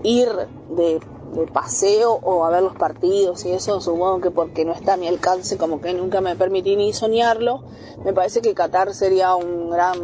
ir 0.03 0.29
de, 0.69 0.99
paseo 1.53 2.11
o 2.11 2.43
a 2.43 2.49
ver 2.49 2.61
los 2.61 2.75
partidos 2.75 3.45
y 3.45 3.51
eso. 3.51 3.79
Supongo 3.81 4.19
que 4.21 4.31
porque 4.31 4.65
no 4.65 4.73
está 4.73 4.93
a 4.93 4.97
mi 4.97 5.07
alcance 5.07 5.57
como 5.57 5.81
que 5.81 5.93
nunca 5.93 6.21
me 6.21 6.35
permití 6.35 6.75
ni 6.75 6.93
soñarlo. 6.93 7.63
Me 8.03 8.13
parece 8.13 8.41
que 8.41 8.53
Qatar 8.53 8.93
sería 8.93 9.35
un 9.35 9.69
gran 9.69 9.97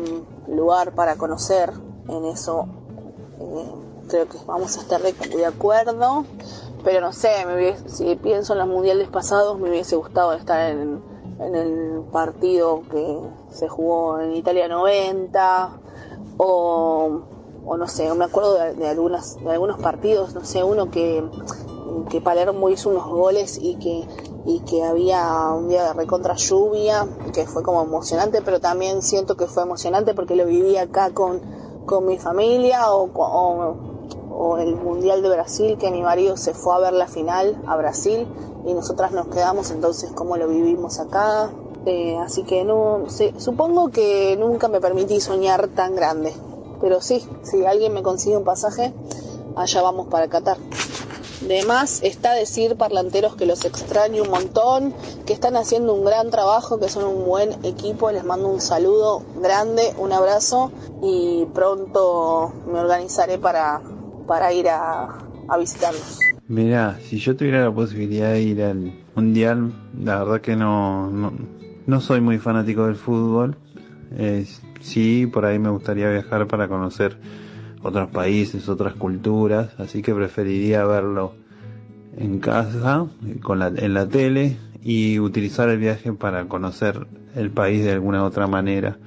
lugar 0.48 0.96
para 0.96 1.18
conocer. 1.18 1.74
En 2.08 2.26
eso 2.26 2.68
eh, 3.40 3.72
creo 4.08 4.30
que 4.30 4.38
vamos 4.46 4.78
a 4.78 4.82
estar 4.82 5.02
de, 5.02 5.46
acuerdo. 5.46 6.26
Pero 6.84 7.02
no 7.02 7.12
sé 7.12 7.30
si 7.88 8.16
pienso 8.16 8.54
en 8.54 8.60
los 8.60 8.68
mundiales 8.68 9.10
pasados 9.10 9.60
me 9.60 9.70
hubiese 9.70 9.98
gustado 9.98 10.34
estar 10.34 10.72
en, 10.72 11.02
en 11.40 11.56
el 11.56 12.02
partido 12.12 12.84
que 12.90 13.20
se 13.52 13.68
jugó 13.68 14.20
en 14.20 14.36
Italia 14.36 14.68
90 14.68 15.72
o 16.38 17.22
no 17.76 17.88
sé, 17.88 18.14
me 18.14 18.26
acuerdo 18.26 18.54
de, 18.56 18.74
de 18.76 18.88
algunas, 18.88 19.44
de 19.44 19.52
algunos 19.52 19.80
partidos, 19.80 20.34
no 20.34 20.44
sé, 20.46 20.64
uno 20.64 20.90
que, 20.90 21.24
que 22.10 22.22
Palermo 22.22 22.70
hizo 22.70 22.90
unos 22.90 23.08
goles 23.08 23.60
y 23.62 23.76
que, 23.76 24.08
y 24.46 24.62
que 24.62 24.84
había 24.84 25.52
un 25.52 25.68
día 25.68 25.84
de 25.84 25.94
recontra 25.94 26.36
lluvia, 26.36 27.06
que 27.34 27.46
fue 27.46 27.64
como 27.64 27.84
emocionante, 27.84 28.42
pero 28.42 28.60
también 28.60 29.02
siento 29.02 29.36
que 29.36 29.48
fue 29.48 29.64
emocionante 29.64 30.14
porque 30.14 30.36
lo 30.36 30.46
viví 30.46 30.78
acá 30.78 31.12
con, 31.14 31.42
con 31.86 32.06
mi 32.06 32.18
familia 32.18 32.92
o, 32.94 33.10
o 34.32 34.58
el 34.58 34.76
Mundial 34.78 35.22
de 35.22 35.30
Brasil, 35.30 35.78
que 35.78 35.92
mi 35.92 36.02
marido 36.02 36.38
se 36.38 36.54
fue 36.54 36.74
a 36.74 36.80
ver 36.80 36.94
la 36.94 37.08
final 37.08 37.62
a 37.68 37.76
Brasil 37.76 38.28
y 38.66 38.74
nosotras 38.74 39.12
nos 39.12 39.28
quedamos, 39.28 39.72
entonces 39.72 40.12
cómo 40.14 40.38
lo 40.38 40.48
vivimos 40.48 41.00
acá. 41.00 41.50
Eh, 41.86 42.18
así 42.18 42.44
que 42.44 42.66
no 42.66 43.06
sé, 43.08 43.34
supongo 43.38 43.90
que 43.90 44.36
nunca 44.38 44.68
me 44.68 44.82
permití 44.82 45.22
soñar 45.22 45.70
tan 45.70 45.96
grande. 45.96 46.34
Pero 46.82 47.02
sí, 47.02 47.26
si 47.44 47.66
alguien 47.66 47.94
me 47.94 48.04
consigue 48.04 48.38
un 48.38 48.44
pasaje, 48.44 48.94
allá 49.56 49.82
vamos 49.82 50.08
para 50.08 50.28
Qatar. 50.28 50.58
De 51.42 51.64
más 51.66 52.02
está 52.04 52.34
decir 52.34 52.76
parlanteros 52.78 53.36
que 53.36 53.46
los 53.46 53.64
extraño 53.64 54.24
un 54.24 54.32
montón, 54.32 54.94
que 55.26 55.34
están 55.34 55.56
haciendo 55.56 55.94
un 55.94 56.04
gran 56.04 56.32
trabajo, 56.32 56.80
que 56.80 56.90
son 56.90 57.06
un 57.06 57.26
buen 57.26 57.64
equipo. 57.64 58.12
Les 58.12 58.24
mando 58.24 58.48
un 58.48 58.60
saludo 58.60 59.22
grande, 59.36 59.94
un 59.98 60.12
abrazo 60.12 60.72
y 61.02 61.46
pronto 61.54 62.52
me 62.66 62.80
organizaré 62.80 63.38
para, 63.38 63.82
para 64.26 64.52
ir 64.52 64.68
a, 64.68 65.27
a 65.50 65.58
visitarlos. 65.58 66.20
Mirá, 66.48 66.98
si 67.02 67.18
yo 67.18 67.36
tuviera 67.36 67.62
la 67.62 67.72
posibilidad 67.72 68.32
de 68.32 68.42
ir 68.42 68.64
al 68.64 68.94
mundial, 69.16 69.74
la 70.02 70.20
verdad 70.20 70.42
que 70.42 70.56
no, 70.56 71.10
no, 71.10 71.34
no 71.86 72.02
soy 72.02 72.22
muy 72.22 72.38
fanático 72.38 72.86
del 72.86 72.96
fútbol. 72.96 73.58
Eh, 74.18 74.46
sí, 74.80 75.28
por 75.28 75.46
ahí 75.46 75.60
me 75.60 75.70
gustaría 75.70 76.10
viajar 76.10 76.48
para 76.48 76.68
conocer 76.68 77.18
otros 77.84 78.10
países, 78.10 78.70
otras 78.70 78.94
culturas, 78.96 79.78
así 79.78 80.02
que 80.02 80.14
preferiría 80.14 80.86
verlo 80.86 81.34
en 82.18 82.40
casa, 82.40 83.08
con 83.44 83.60
la, 83.60 83.68
en 83.68 83.94
la 83.94 84.08
tele 84.08 84.58
y 84.82 85.20
utilizar 85.20 85.70
el 85.70 85.80
viaje 85.80 86.14
para 86.14 86.46
conocer 86.46 87.08
el 87.36 87.52
país 87.52 87.84
de 87.84 87.92
alguna 87.92 88.24
otra 88.24 88.48
manera. 88.48 88.98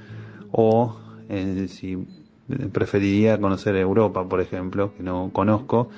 O 0.53 0.97
eh, 1.29 1.67
si 1.69 2.07
preferiría 2.73 3.41
conocer 3.41 3.77
Europa, 3.77 4.29
por 4.29 4.41
ejemplo, 4.41 4.93
que 4.95 5.03
no 5.03 5.31
conozco 5.33 5.89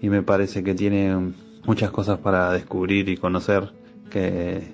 y 0.00 0.08
me 0.08 0.22
parece 0.22 0.62
que 0.62 0.74
tiene 0.74 1.16
muchas 1.64 1.90
cosas 1.90 2.18
para 2.18 2.52
descubrir 2.52 3.08
y 3.08 3.16
conocer 3.16 3.70
que 4.10 4.72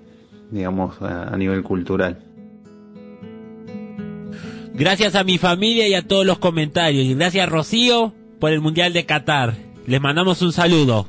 digamos 0.51 1.01
a, 1.01 1.37
nivel 1.37 1.63
cultural. 1.63 2.19
Gracias 4.75 5.15
a 5.15 5.25
mi 5.25 5.39
familia 5.39 5.89
y 5.89 5.95
a 5.95 6.07
todos 6.07 6.27
los 6.27 6.39
comentarios. 6.39 7.05
Y 7.05 7.15
gracias 7.15 7.49
Rocío 7.49 8.15
por 8.39 8.53
el 8.53 8.61
Mundial 8.61 8.93
de 8.93 9.07
Qatar. 9.07 9.55
Les 9.87 10.01
mandamos 10.01 10.43
un 10.43 10.53
saludo. 10.53 11.09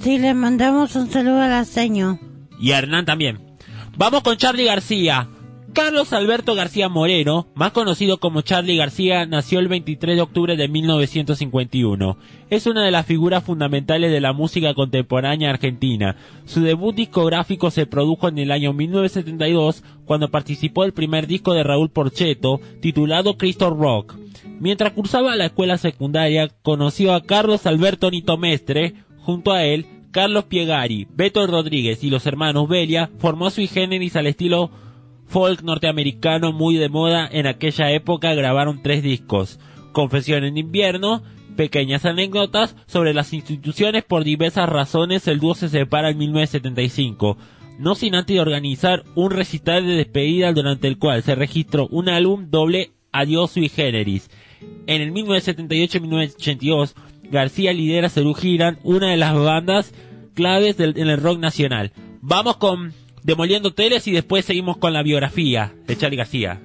Sí, 0.00 0.18
le 0.18 0.34
mandamos 0.34 0.96
un 0.96 1.10
saludo 1.10 1.40
a 1.40 1.48
la 1.48 1.64
seño. 1.64 2.18
Y 2.58 2.72
a 2.72 2.78
Hernán 2.78 3.04
también. 3.04 3.38
Vamos 3.96 4.22
con 4.22 4.36
Charlie 4.36 4.64
García. 4.64 5.28
Carlos 5.72 6.12
Alberto 6.12 6.56
García 6.56 6.88
Moreno, 6.88 7.46
más 7.54 7.70
conocido 7.70 8.18
como 8.18 8.40
Charlie 8.40 8.76
García, 8.76 9.24
nació 9.26 9.60
el 9.60 9.68
23 9.68 10.16
de 10.16 10.22
octubre 10.22 10.56
de 10.56 10.66
1951. 10.66 12.16
Es 12.50 12.66
una 12.66 12.84
de 12.84 12.90
las 12.90 13.06
figuras 13.06 13.44
fundamentales 13.44 14.10
de 14.10 14.20
la 14.20 14.32
música 14.32 14.74
contemporánea 14.74 15.50
argentina. 15.50 16.16
Su 16.44 16.62
debut 16.62 16.96
discográfico 16.96 17.70
se 17.70 17.86
produjo 17.86 18.28
en 18.28 18.38
el 18.38 18.50
año 18.50 18.72
1972 18.72 19.84
cuando 20.06 20.30
participó 20.30 20.82
del 20.82 20.92
primer 20.92 21.28
disco 21.28 21.54
de 21.54 21.62
Raúl 21.62 21.90
Porcheto, 21.90 22.60
titulado 22.80 23.36
Cristo 23.36 23.70
Rock. 23.70 24.16
Mientras 24.58 24.92
cursaba 24.92 25.36
la 25.36 25.46
escuela 25.46 25.78
secundaria, 25.78 26.48
conoció 26.62 27.14
a 27.14 27.22
Carlos 27.22 27.66
Alberto 27.66 28.10
Nito 28.10 28.36
Mestre, 28.36 28.94
junto 29.20 29.52
a 29.52 29.62
él, 29.62 29.86
Carlos 30.10 30.44
Piegari, 30.44 31.06
Beto 31.14 31.46
Rodríguez 31.46 32.02
y 32.02 32.10
los 32.10 32.26
hermanos 32.26 32.68
Belia 32.68 33.10
formó 33.18 33.50
sui 33.50 33.68
generis 33.68 34.16
al 34.16 34.26
estilo 34.26 34.72
folk 35.30 35.62
norteamericano 35.62 36.52
muy 36.52 36.76
de 36.76 36.88
moda 36.88 37.28
en 37.30 37.46
aquella 37.46 37.92
época 37.92 38.34
grabaron 38.34 38.82
tres 38.82 39.02
discos. 39.02 39.60
Confesión 39.92 40.42
en 40.42 40.58
invierno, 40.58 41.22
pequeñas 41.56 42.04
anécdotas 42.04 42.74
sobre 42.86 43.14
las 43.14 43.32
instituciones 43.32 44.02
por 44.02 44.24
diversas 44.24 44.68
razones 44.68 45.28
el 45.28 45.38
dúo 45.38 45.54
se 45.54 45.68
separa 45.68 46.10
en 46.10 46.18
1975. 46.18 47.38
No 47.78 47.94
sin 47.94 48.16
antes 48.16 48.40
organizar 48.40 49.04
un 49.14 49.30
recital 49.30 49.86
de 49.86 49.94
despedida 49.94 50.52
durante 50.52 50.88
el 50.88 50.98
cual 50.98 51.22
se 51.22 51.36
registró 51.36 51.86
un 51.88 52.08
álbum 52.08 52.50
doble 52.50 52.90
Adiós 53.12 53.52
sui 53.52 53.68
generis. 53.68 54.30
En 54.86 55.00
el 55.00 55.12
1978 55.12 55.98
y 55.98 56.00
1982 56.00 56.94
García 57.30 57.72
lidera 57.72 58.08
Cerú 58.08 58.34
Giran, 58.34 58.78
una 58.82 59.10
de 59.10 59.16
las 59.16 59.34
bandas 59.34 59.94
claves 60.34 60.76
del, 60.76 60.98
en 60.98 61.08
el 61.08 61.20
rock 61.20 61.38
nacional. 61.38 61.92
Vamos 62.20 62.56
con 62.56 62.92
Demoliendo 63.22 63.74
Teles 63.74 64.06
y 64.06 64.12
después 64.12 64.44
seguimos 64.44 64.76
con 64.78 64.92
la 64.92 65.02
biografía 65.02 65.74
de 65.86 65.96
Charlie 65.96 66.16
García. 66.16 66.60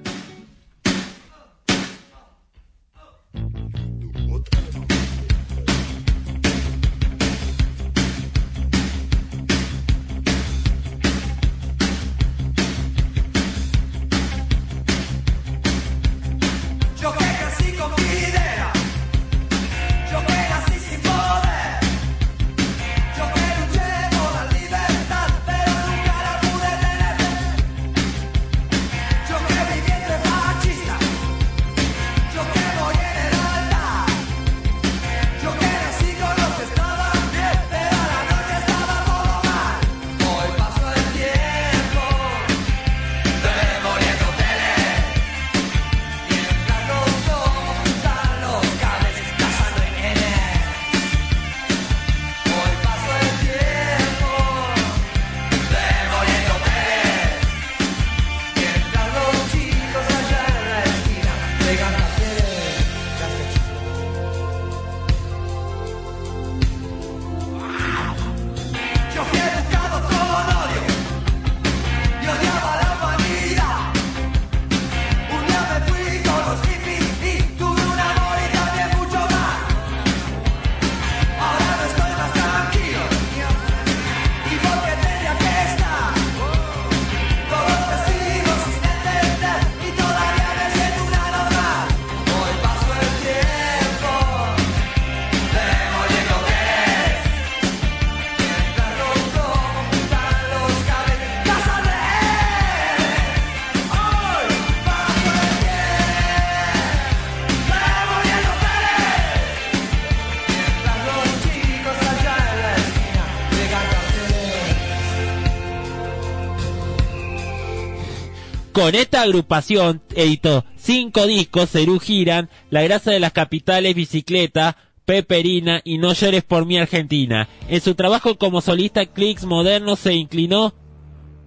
Con 118.86 118.94
esta 118.94 119.22
agrupación 119.22 120.00
editó 120.14 120.64
cinco 120.76 121.26
discos, 121.26 121.72
Cerú 121.72 121.98
Giran, 121.98 122.48
La 122.70 122.82
Grasa 122.82 123.10
de 123.10 123.18
las 123.18 123.32
Capitales, 123.32 123.96
Bicicleta, 123.96 124.76
Peperina 125.04 125.80
y 125.82 125.98
No 125.98 126.12
llores 126.12 126.44
por 126.44 126.66
mi 126.66 126.78
Argentina. 126.78 127.48
En 127.68 127.80
su 127.80 127.96
trabajo 127.96 128.38
como 128.38 128.60
solista 128.60 129.04
Clicks 129.04 129.44
Moderno 129.44 129.96
se 129.96 130.14
inclinó 130.14 130.72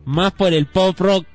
más 0.03 0.33
por 0.33 0.53
el 0.53 0.65
pop 0.65 0.99
rock, 0.99 1.25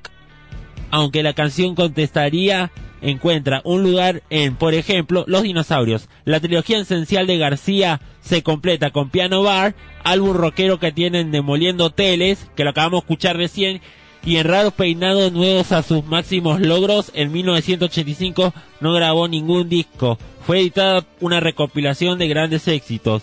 aunque 0.90 1.22
la 1.22 1.32
canción 1.32 1.74
contestaría 1.74 2.70
encuentra 3.00 3.62
un 3.64 3.82
lugar 3.82 4.22
en, 4.28 4.57
por 4.57 4.74
ejemplo, 4.74 5.24
Los 5.26 5.44
Dinosaurios. 5.44 6.11
La 6.26 6.38
trilogía 6.38 6.80
esencial 6.80 7.26
de 7.26 7.38
García 7.38 8.02
se 8.20 8.42
completa 8.42 8.90
con 8.90 9.09
Piano 9.09 9.42
Bar, 9.42 9.74
álbum 10.02 10.36
rockero 10.36 10.78
que 10.78 10.92
tienen 10.92 11.30
Demoliendo 11.30 11.86
Hoteles, 11.86 12.50
que 12.57 12.64
lo 12.64 12.70
acabamos 12.70 13.00
de 13.00 13.05
escuchar 13.05 13.38
recién, 13.38 13.80
y 14.26 14.36
en 14.36 14.46
raros 14.46 14.72
peinados 14.72 15.32
nuevos 15.32 15.72
a 15.72 15.82
sus 15.82 16.04
máximos 16.04 16.60
logros, 16.60 17.10
en 17.14 17.32
1985 17.32 18.54
no 18.80 18.92
grabó 18.92 19.28
ningún 19.28 19.68
disco. 19.68 20.18
Fue 20.46 20.60
editada 20.60 21.06
una 21.20 21.40
recopilación 21.40 22.18
de 22.18 22.28
grandes 22.28 22.66
éxitos. 22.68 23.22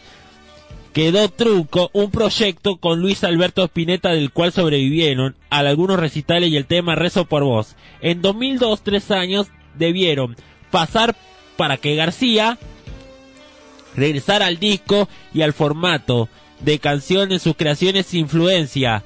Quedó 0.93 1.29
Truco, 1.29 1.89
un 1.93 2.11
proyecto 2.11 2.75
con 2.77 2.99
Luis 2.99 3.23
Alberto 3.23 3.63
Spinetta 3.63 4.09
del 4.09 4.31
cual 4.31 4.51
sobrevivieron 4.51 5.35
a 5.49 5.59
algunos 5.59 5.99
recitales 5.99 6.49
y 6.49 6.57
el 6.57 6.65
tema 6.65 6.95
Rezo 6.95 7.25
por 7.25 7.43
Vos. 7.43 7.75
En 8.01 8.21
2002, 8.21 8.81
tres 8.83 9.09
años, 9.09 9.47
debieron 9.75 10.35
pasar 10.69 11.15
para 11.55 11.77
que 11.77 11.95
García 11.95 12.57
regresara 13.95 14.47
al 14.47 14.59
disco 14.59 15.07
y 15.33 15.41
al 15.41 15.53
formato 15.53 16.29
de 16.59 16.79
canción 16.79 17.31
en 17.31 17.39
sus 17.39 17.55
creaciones 17.55 18.05
sin 18.07 18.21
influencia. 18.21 19.03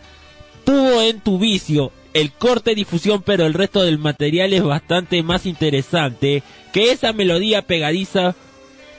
Tuvo 0.65 1.01
en 1.01 1.21
tu 1.21 1.39
vicio 1.39 1.91
el 2.13 2.31
corte 2.31 2.75
difusión, 2.75 3.23
pero 3.23 3.45
el 3.45 3.53
resto 3.53 3.83
del 3.83 3.99
material 3.99 4.53
es 4.53 4.63
bastante 4.63 5.21
más 5.21 5.45
interesante 5.45 6.41
que 6.73 6.91
esa 6.91 7.13
melodía 7.13 7.61
pegadiza, 7.61 8.35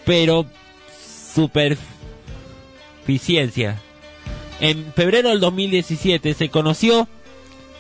pero 0.04 0.46
superficiencia. 1.34 3.80
En 4.60 4.92
febrero 4.94 5.30
del 5.30 5.40
2017 5.40 6.34
se 6.34 6.48
conoció 6.48 7.08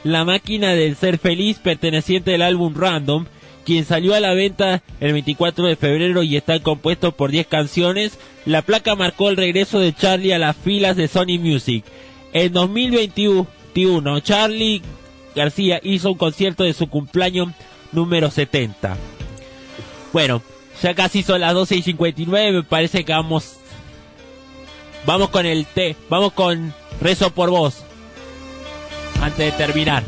La 0.04 0.24
máquina 0.24 0.74
del 0.74 0.96
ser 0.96 1.18
feliz 1.18 1.58
perteneciente 1.58 2.34
al 2.34 2.42
álbum 2.42 2.74
Random, 2.74 3.26
quien 3.64 3.84
salió 3.84 4.14
a 4.14 4.20
la 4.20 4.34
venta 4.34 4.82
el 5.00 5.12
24 5.12 5.66
de 5.66 5.76
febrero 5.76 6.22
y 6.22 6.36
está 6.36 6.60
compuesto 6.60 7.12
por 7.12 7.30
10 7.30 7.46
canciones. 7.46 8.18
La 8.44 8.62
placa 8.62 8.94
marcó 8.94 9.28
el 9.28 9.36
regreso 9.36 9.80
de 9.80 9.94
Charlie 9.94 10.32
a 10.32 10.38
las 10.38 10.56
filas 10.56 10.96
de 10.96 11.08
Sony 11.08 11.38
Music. 11.40 11.84
En 12.32 12.52
2021, 12.52 13.46
Charlie 14.22 14.82
García 15.34 15.80
hizo 15.82 16.12
un 16.12 16.18
concierto 16.18 16.64
de 16.64 16.72
su 16.72 16.88
cumpleaños 16.88 17.48
número 17.92 18.30
70. 18.30 18.96
Bueno, 20.12 20.42
ya 20.82 20.94
casi 20.94 21.22
son 21.22 21.42
las 21.42 21.52
12 21.52 21.76
y 21.76 21.82
59, 21.82 22.52
me 22.52 22.62
parece 22.62 23.04
que 23.04 23.12
vamos... 23.12 23.56
Vamos 25.04 25.28
con 25.28 25.46
el 25.46 25.66
té, 25.66 25.94
vamos 26.08 26.32
con 26.32 26.74
Rezo 27.00 27.30
por 27.30 27.50
Vos. 27.50 27.84
Antes 29.20 29.52
de 29.52 29.52
terminar. 29.52 30.02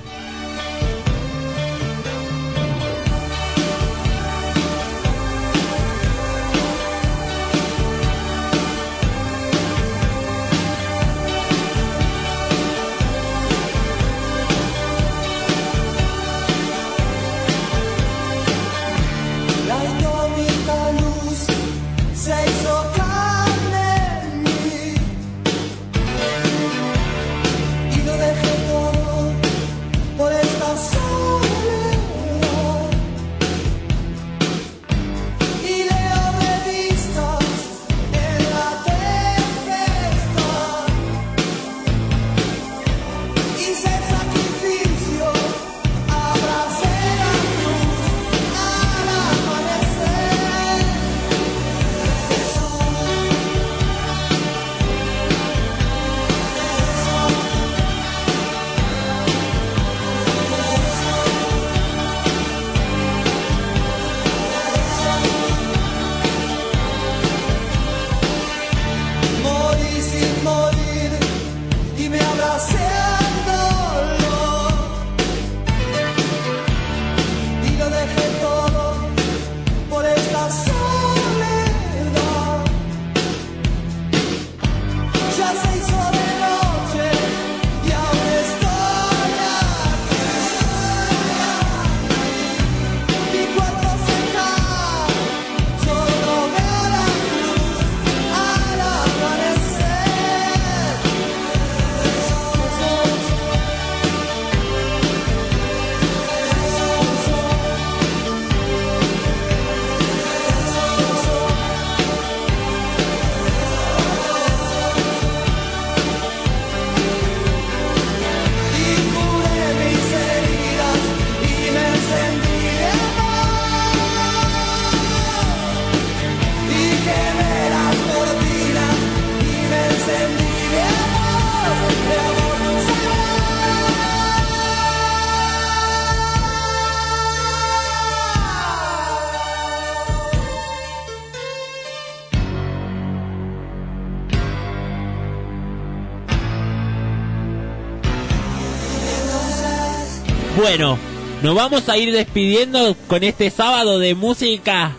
Bueno, 150.68 150.98
nos 151.42 151.54
vamos 151.54 151.88
a 151.88 151.96
ir 151.96 152.12
despidiendo 152.12 152.94
con 153.06 153.24
este 153.24 153.48
sábado 153.48 153.98
de 153.98 154.14
música. 154.14 154.94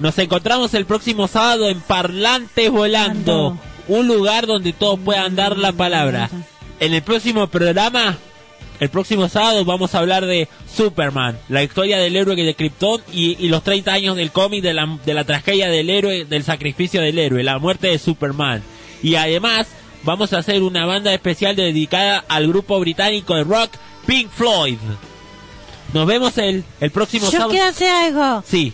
Nos 0.00 0.18
encontramos 0.18 0.74
el 0.74 0.84
próximo 0.84 1.28
sábado 1.28 1.70
en 1.70 1.80
Parlantes 1.80 2.70
Volando, 2.70 3.58
un 3.88 4.06
lugar 4.06 4.46
donde 4.46 4.74
todos 4.74 5.00
puedan 5.00 5.34
dar 5.34 5.56
la 5.56 5.72
palabra. 5.72 6.28
En 6.78 6.92
el 6.92 7.00
próximo 7.00 7.46
programa, 7.46 8.18
el 8.80 8.90
próximo 8.90 9.30
sábado 9.30 9.64
vamos 9.64 9.94
a 9.94 10.00
hablar 10.00 10.26
de 10.26 10.46
Superman, 10.70 11.38
la 11.48 11.62
historia 11.62 11.96
del 11.96 12.14
héroe 12.14 12.36
de 12.36 12.54
Krypton 12.54 13.00
y, 13.10 13.42
y 13.42 13.48
los 13.48 13.62
30 13.62 13.90
años 13.90 14.14
del 14.14 14.30
cómic 14.30 14.62
de 14.62 14.74
la, 14.74 14.98
de 15.06 15.14
la 15.14 15.24
tragedia 15.24 15.70
del 15.70 15.88
héroe, 15.88 16.26
del 16.26 16.44
sacrificio 16.44 17.00
del 17.00 17.18
héroe, 17.18 17.42
la 17.42 17.58
muerte 17.58 17.86
de 17.86 17.98
Superman. 17.98 18.62
Y 19.02 19.14
además 19.14 19.68
vamos 20.04 20.34
a 20.34 20.38
hacer 20.40 20.62
una 20.62 20.84
banda 20.84 21.14
especial 21.14 21.56
dedicada 21.56 22.22
al 22.28 22.46
grupo 22.46 22.78
británico 22.78 23.36
de 23.36 23.44
rock 23.44 23.70
Pink 24.08 24.30
Floyd. 24.30 24.78
Nos 25.92 26.06
vemos 26.06 26.36
el, 26.38 26.64
el 26.80 26.90
próximo 26.90 27.26
Yo 27.26 27.30
sábado. 27.32 27.50
quiero 27.50 27.66
hacer 27.66 27.90
algo. 27.90 28.42
Sí, 28.46 28.72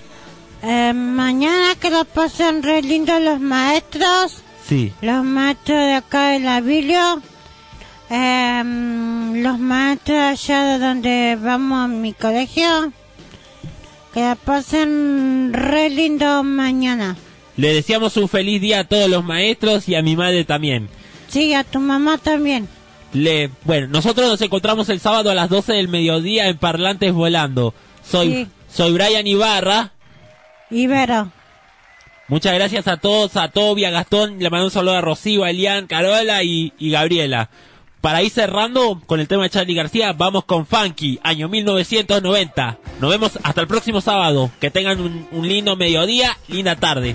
Eh, 0.63 0.93
mañana 0.95 1.75
que 1.79 1.91
lo 1.91 2.05
pasen 2.07 2.63
re 2.63 2.81
lindo 2.81 3.19
los 3.21 3.39
maestros, 3.41 4.43
sí. 4.67 4.93
los 5.03 5.23
maestros 5.25 5.77
de 5.79 5.93
acá 5.95 6.29
de 6.31 6.39
la 6.41 6.61
Biblia, 6.63 7.17
em, 8.09 9.43
los 9.43 9.59
maestros 9.59 10.19
allá 10.19 10.65
de 10.65 10.79
donde 10.79 11.39
vamos 11.41 11.85
a 11.85 11.89
mi 11.89 12.13
colegio, 12.15 12.93
que 14.15 14.21
la 14.21 14.37
pasen 14.37 15.51
re 15.53 15.91
lindo 15.91 16.43
mañana. 16.45 17.17
Le 17.57 17.75
deseamos 17.75 18.17
un 18.17 18.29
feliz 18.29 18.61
día 18.61 18.81
a 18.81 18.85
todos 18.85 19.11
los 19.11 19.23
maestros 19.25 19.89
y 19.89 19.95
a 19.97 20.03
mi 20.03 20.17
madre 20.17 20.45
también. 20.45 20.89
Sí, 21.29 21.53
a 21.55 21.65
tu 21.65 21.79
mamá 21.81 22.17
también. 22.19 22.69
Le, 23.15 23.51
bueno, 23.65 23.87
nosotros 23.89 24.29
nos 24.29 24.41
encontramos 24.43 24.89
el 24.91 25.01
sábado 25.01 25.31
a 25.31 25.35
las 25.35 25.49
12 25.49 25.73
del 25.73 25.89
mediodía 25.89 26.49
en 26.49 26.59
Parlantes 26.59 27.13
Volando. 27.13 27.73
Soy, 28.07 28.29
Sí. 28.29 28.47
soy 28.69 28.93
Brian 28.93 29.27
Ibarra. 29.27 29.93
Ibero. 30.71 31.31
Muchas 32.29 32.55
gracias 32.55 32.89
a 32.89 32.97
todos, 32.97 33.37
a 33.37 33.49
Toby, 33.49 33.85
a 33.85 33.91
Gastón, 33.91 34.39
le 34.39 34.51
mando 34.51 34.67
un 34.67 34.71
saludo 34.71 34.97
a 34.97 35.01
Rocío, 35.01 35.45
a 35.45 35.51
Elian, 35.51 35.87
Carola 35.87 36.43
y, 36.43 36.73
y 36.79 36.91
Gabriela. 36.91 37.51
Para 38.01 38.23
ir 38.23 38.31
cerrando 38.31 39.01
con 39.07 39.21
el 39.21 39.29
tema 39.29 39.45
de 39.45 39.51
Charlie 39.51 39.75
García, 39.75 40.13
vamos 40.13 40.45
con 40.45 40.67
Funky, 40.67 41.21
año 41.23 41.49
1990. 41.49 42.79
Nos 43.01 43.11
vemos 43.11 43.39
hasta 43.43 43.61
el 43.63 43.67
próximo 43.67 44.01
sábado. 44.01 44.51
Que 44.61 44.71
tengan 44.71 45.01
un, 45.01 45.27
un 45.33 45.49
lindo 45.49 45.77
mediodía, 45.77 46.37
linda 46.49 46.77
tarde. 46.77 47.15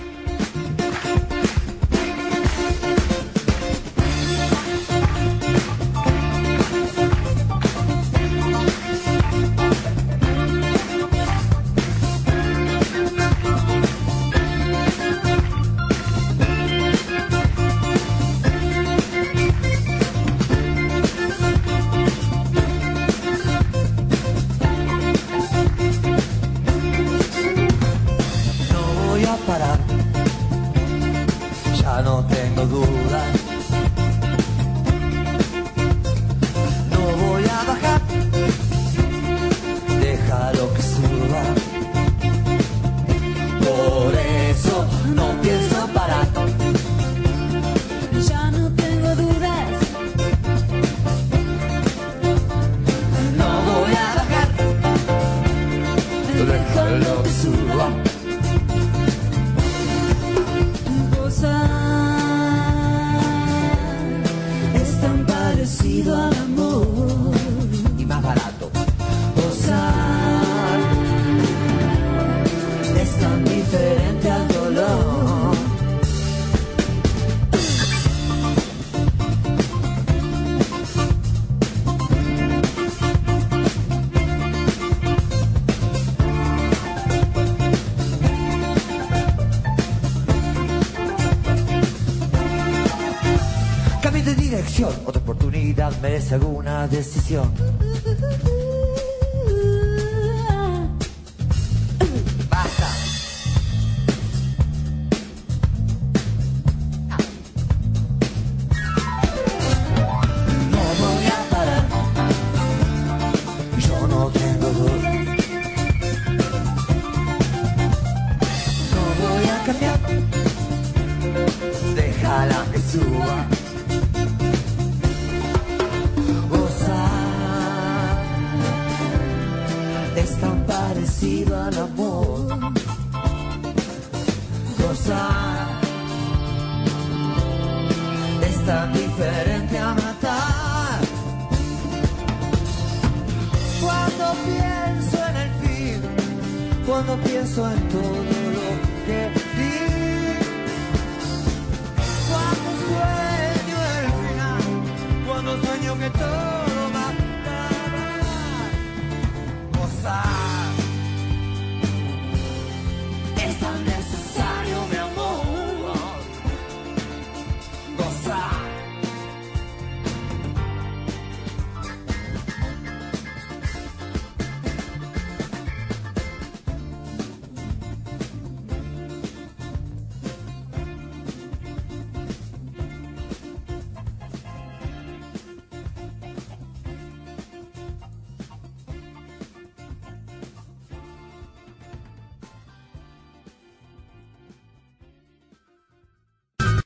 Oportunidad 95.69 96.01
merece 96.01 96.35
alguna 96.35 96.87
decisión. 96.87 97.51